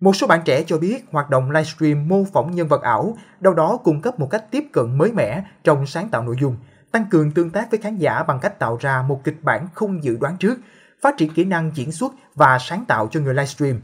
Một 0.00 0.16
số 0.16 0.26
bạn 0.26 0.40
trẻ 0.44 0.64
cho 0.66 0.78
biết 0.78 1.04
hoạt 1.10 1.30
động 1.30 1.50
livestream 1.50 2.08
mô 2.08 2.24
phỏng 2.32 2.54
nhân 2.54 2.68
vật 2.68 2.82
ảo 2.82 3.16
đâu 3.40 3.54
đó 3.54 3.78
cung 3.84 4.00
cấp 4.00 4.20
một 4.20 4.28
cách 4.30 4.44
tiếp 4.50 4.64
cận 4.72 4.98
mới 4.98 5.12
mẻ 5.12 5.44
trong 5.64 5.86
sáng 5.86 6.08
tạo 6.08 6.22
nội 6.22 6.36
dung, 6.40 6.56
tăng 6.92 7.04
cường 7.10 7.30
tương 7.30 7.50
tác 7.50 7.70
với 7.70 7.80
khán 7.80 7.96
giả 7.96 8.22
bằng 8.22 8.40
cách 8.40 8.58
tạo 8.58 8.76
ra 8.80 9.02
một 9.02 9.20
kịch 9.24 9.42
bản 9.42 9.68
không 9.74 10.04
dự 10.04 10.16
đoán 10.20 10.36
trước, 10.36 10.58
phát 11.02 11.14
triển 11.16 11.32
kỹ 11.34 11.44
năng 11.44 11.70
diễn 11.74 11.92
xuất 11.92 12.12
và 12.34 12.58
sáng 12.60 12.84
tạo 12.88 13.08
cho 13.10 13.20
người 13.20 13.34
livestream. 13.34 13.80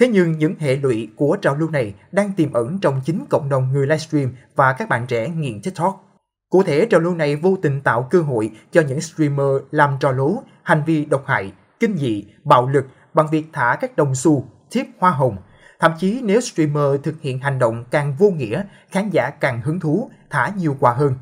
Thế 0.00 0.08
nhưng 0.08 0.32
những 0.32 0.54
hệ 0.58 0.76
lụy 0.76 1.08
của 1.16 1.36
trào 1.42 1.54
lưu 1.54 1.70
này 1.70 1.94
đang 2.12 2.32
tiềm 2.32 2.52
ẩn 2.52 2.78
trong 2.78 3.00
chính 3.04 3.24
cộng 3.30 3.48
đồng 3.48 3.72
người 3.72 3.86
livestream 3.86 4.32
và 4.56 4.72
các 4.72 4.88
bạn 4.88 5.06
trẻ 5.06 5.28
nghiện 5.28 5.62
TikTok. 5.62 6.04
Cụ 6.50 6.62
thể, 6.62 6.86
trào 6.90 7.00
lưu 7.00 7.14
này 7.14 7.36
vô 7.36 7.56
tình 7.62 7.80
tạo 7.80 8.08
cơ 8.10 8.20
hội 8.20 8.50
cho 8.72 8.80
những 8.80 9.00
streamer 9.00 9.62
làm 9.70 9.96
trò 10.00 10.10
lố, 10.10 10.42
hành 10.62 10.82
vi 10.86 11.04
độc 11.04 11.26
hại, 11.26 11.52
kinh 11.80 11.96
dị, 11.96 12.24
bạo 12.44 12.68
lực 12.68 12.86
bằng 13.14 13.26
việc 13.30 13.44
thả 13.52 13.76
các 13.80 13.96
đồng 13.96 14.14
xu, 14.14 14.44
tip 14.70 14.86
hoa 14.98 15.10
hồng. 15.10 15.36
Thậm 15.80 15.92
chí 15.98 16.20
nếu 16.22 16.40
streamer 16.40 17.00
thực 17.02 17.20
hiện 17.20 17.38
hành 17.38 17.58
động 17.58 17.84
càng 17.90 18.16
vô 18.18 18.30
nghĩa, 18.30 18.64
khán 18.90 19.10
giả 19.10 19.30
càng 19.30 19.60
hứng 19.60 19.80
thú, 19.80 20.10
thả 20.30 20.52
nhiều 20.56 20.76
quà 20.80 20.92
hơn. 20.92 21.14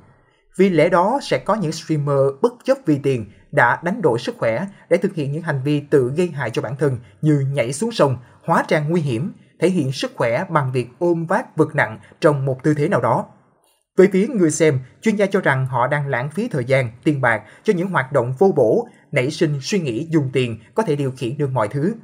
Vì 0.57 0.69
lẽ 0.69 0.89
đó 0.89 1.19
sẽ 1.23 1.39
có 1.39 1.55
những 1.55 1.73
streamer 1.73 2.19
bất 2.43 2.53
chấp 2.65 2.79
vì 2.87 2.99
tiền 2.99 3.27
đã 3.53 3.81
đánh 3.83 4.03
đổi 4.03 4.19
sức 4.19 4.37
khỏe 4.39 4.67
để 4.89 4.97
thực 4.97 5.15
hiện 5.15 5.33
những 5.33 5.43
hành 5.43 5.61
vi 5.65 5.81
tự 5.81 6.13
gây 6.17 6.29
hại 6.29 6.51
cho 6.51 6.63
bản 6.63 6.77
thân 6.77 6.99
như 7.23 7.47
nhảy 7.53 7.73
xuống 7.73 7.93
sông, 7.93 8.17
hóa 8.45 8.65
trang 8.69 8.91
nguy 8.91 9.01
hiểm, 9.01 9.33
thể 9.61 9.71
hiện 9.71 9.93
sức 9.93 10.13
khỏe 10.17 10.45
bằng 10.49 10.73
việc 10.73 10.89
ôm 10.99 11.27
vác 11.27 11.57
vật 11.57 11.75
nặng 11.75 11.99
trong 12.21 12.45
một 12.45 12.63
tư 12.63 12.75
thế 12.75 12.89
nào 12.89 13.01
đó. 13.01 13.27
Về 13.97 14.09
phía 14.13 14.27
người 14.27 14.51
xem, 14.51 14.79
chuyên 15.03 15.17
gia 15.17 15.27
cho 15.27 15.41
rằng 15.41 15.67
họ 15.67 15.87
đang 15.87 16.09
lãng 16.09 16.31
phí 16.31 16.49
thời 16.49 16.65
gian, 16.65 16.91
tiền 17.05 17.21
bạc 17.21 17.43
cho 17.63 17.73
những 17.73 17.91
hoạt 17.91 18.13
động 18.13 18.35
vô 18.39 18.53
bổ, 18.57 18.89
nảy 19.13 19.31
sinh 19.31 19.59
suy 19.63 19.81
nghĩ 19.81 20.07
dùng 20.11 20.31
tiền 20.33 20.59
có 20.75 20.83
thể 20.83 20.97
điều 20.97 21.11
khiển 21.11 21.39
được 21.39 21.51
mọi 21.51 21.69
thứ. 21.69 21.95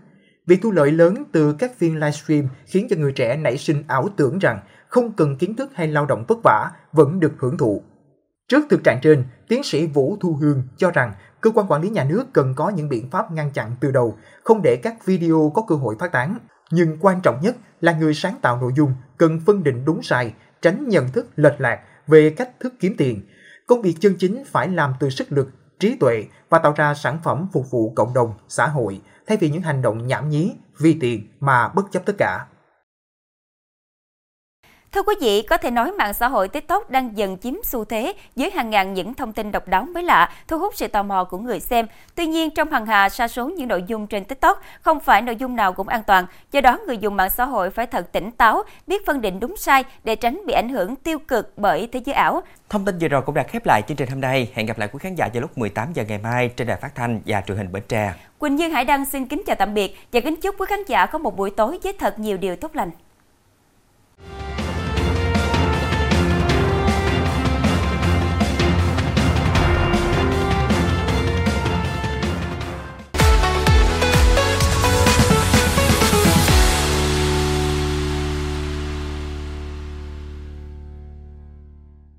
Việc 0.50 0.62
thu 0.62 0.70
lợi 0.70 0.92
lớn 0.92 1.24
từ 1.32 1.52
các 1.52 1.78
phiên 1.78 1.94
livestream 1.94 2.48
khiến 2.66 2.86
cho 2.90 2.96
người 2.96 3.12
trẻ 3.12 3.36
nảy 3.36 3.58
sinh 3.58 3.82
ảo 3.88 4.08
tưởng 4.16 4.38
rằng 4.38 4.60
không 4.88 5.12
cần 5.12 5.36
kiến 5.36 5.56
thức 5.56 5.70
hay 5.74 5.88
lao 5.88 6.06
động 6.06 6.24
vất 6.28 6.38
vả 6.44 6.70
vẫn 6.92 7.20
được 7.20 7.32
hưởng 7.38 7.58
thụ. 7.58 7.82
Trước 8.48 8.66
thực 8.70 8.84
trạng 8.84 8.98
trên, 9.02 9.24
tiến 9.48 9.62
sĩ 9.62 9.86
Vũ 9.86 10.16
Thu 10.20 10.34
Hương 10.34 10.62
cho 10.76 10.90
rằng 10.90 11.12
cơ 11.40 11.50
quan 11.50 11.66
quản 11.66 11.82
lý 11.82 11.88
nhà 11.88 12.04
nước 12.04 12.24
cần 12.32 12.54
có 12.56 12.68
những 12.68 12.88
biện 12.88 13.10
pháp 13.10 13.32
ngăn 13.32 13.50
chặn 13.50 13.76
từ 13.80 13.90
đầu, 13.90 14.16
không 14.44 14.60
để 14.62 14.76
các 14.82 15.06
video 15.06 15.52
có 15.54 15.62
cơ 15.68 15.74
hội 15.74 15.96
phát 15.98 16.12
tán. 16.12 16.38
Nhưng 16.70 16.96
quan 17.00 17.20
trọng 17.20 17.40
nhất 17.42 17.56
là 17.80 17.92
người 17.92 18.14
sáng 18.14 18.36
tạo 18.42 18.60
nội 18.60 18.72
dung 18.76 18.92
cần 19.16 19.40
phân 19.46 19.62
định 19.62 19.84
đúng 19.84 20.02
sai, 20.02 20.34
tránh 20.62 20.88
nhận 20.88 21.08
thức 21.08 21.26
lệch 21.36 21.60
lạc 21.60 21.80
về 22.06 22.30
cách 22.30 22.50
thức 22.60 22.74
kiếm 22.80 22.94
tiền. 22.98 23.20
Công 23.66 23.82
việc 23.82 23.94
chân 24.00 24.14
chính 24.18 24.44
phải 24.46 24.68
làm 24.68 24.92
từ 25.00 25.10
sức 25.10 25.32
lực, 25.32 25.48
trí 25.78 25.96
tuệ 25.96 26.24
và 26.48 26.58
tạo 26.58 26.72
ra 26.76 26.94
sản 26.94 27.18
phẩm 27.24 27.48
phục 27.52 27.70
vụ 27.70 27.92
cộng 27.96 28.14
đồng, 28.14 28.34
xã 28.48 28.66
hội, 28.66 29.00
thay 29.30 29.36
vì 29.36 29.50
những 29.50 29.62
hành 29.62 29.82
động 29.82 30.06
nhảm 30.06 30.28
nhí, 30.28 30.52
vì 30.78 30.96
tiền 31.00 31.28
mà 31.40 31.68
bất 31.68 31.92
chấp 31.92 32.06
tất 32.06 32.12
cả. 32.18 32.46
Thưa 34.92 35.02
quý 35.02 35.14
vị, 35.20 35.42
có 35.42 35.56
thể 35.56 35.70
nói 35.70 35.92
mạng 35.92 36.14
xã 36.14 36.28
hội 36.28 36.48
TikTok 36.48 36.90
đang 36.90 37.16
dần 37.18 37.38
chiếm 37.38 37.54
xu 37.64 37.84
thế 37.84 38.12
với 38.36 38.50
hàng 38.50 38.70
ngàn 38.70 38.94
những 38.94 39.14
thông 39.14 39.32
tin 39.32 39.52
độc 39.52 39.68
đáo 39.68 39.84
mới 39.84 40.02
lạ, 40.02 40.32
thu 40.48 40.58
hút 40.58 40.74
sự 40.76 40.88
tò 40.88 41.02
mò 41.02 41.24
của 41.24 41.38
người 41.38 41.60
xem. 41.60 41.86
Tuy 42.14 42.26
nhiên, 42.26 42.50
trong 42.50 42.72
hàng 42.72 42.86
hà 42.86 43.08
sa 43.08 43.28
số 43.28 43.48
những 43.48 43.68
nội 43.68 43.84
dung 43.86 44.06
trên 44.06 44.24
TikTok, 44.24 44.62
không 44.80 45.00
phải 45.00 45.22
nội 45.22 45.36
dung 45.36 45.56
nào 45.56 45.72
cũng 45.72 45.88
an 45.88 46.02
toàn. 46.06 46.26
Do 46.52 46.60
đó, 46.60 46.78
người 46.86 46.98
dùng 46.98 47.16
mạng 47.16 47.30
xã 47.30 47.44
hội 47.44 47.70
phải 47.70 47.86
thật 47.86 48.12
tỉnh 48.12 48.30
táo, 48.30 48.62
biết 48.86 49.06
phân 49.06 49.20
định 49.20 49.40
đúng 49.40 49.56
sai 49.56 49.84
để 50.04 50.16
tránh 50.16 50.40
bị 50.46 50.52
ảnh 50.52 50.68
hưởng 50.68 50.96
tiêu 50.96 51.18
cực 51.18 51.52
bởi 51.56 51.88
thế 51.92 52.00
giới 52.04 52.14
ảo. 52.14 52.42
Thông 52.68 52.84
tin 52.84 52.98
vừa 52.98 53.08
rồi 53.08 53.22
cũng 53.26 53.34
đã 53.34 53.42
khép 53.42 53.66
lại 53.66 53.82
chương 53.88 53.96
trình 53.96 54.08
hôm 54.08 54.20
nay. 54.20 54.50
Hẹn 54.54 54.66
gặp 54.66 54.78
lại 54.78 54.88
quý 54.92 54.98
khán 55.02 55.14
giả 55.14 55.28
vào 55.34 55.40
lúc 55.40 55.58
18 55.58 55.92
giờ 55.92 56.04
ngày 56.08 56.18
mai 56.18 56.48
trên 56.48 56.66
đài 56.66 56.76
phát 56.76 56.94
thanh 56.94 57.20
và 57.26 57.42
truyền 57.46 57.58
hình 57.58 57.72
Bến 57.72 57.82
Tre. 57.88 58.14
Quỳnh 58.38 58.58
Dương 58.58 58.70
Hải 58.70 58.84
Đăng 58.84 59.04
xin 59.04 59.26
kính 59.26 59.42
chào 59.46 59.56
tạm 59.56 59.74
biệt 59.74 59.96
và 60.12 60.20
kính 60.20 60.40
chúc 60.40 60.54
quý 60.58 60.66
khán 60.68 60.84
giả 60.86 61.06
có 61.06 61.18
một 61.18 61.36
buổi 61.36 61.50
tối 61.50 61.78
với 61.82 61.92
thật 61.92 62.18
nhiều 62.18 62.36
điều 62.36 62.56
tốt 62.56 62.76
lành. 62.76 62.90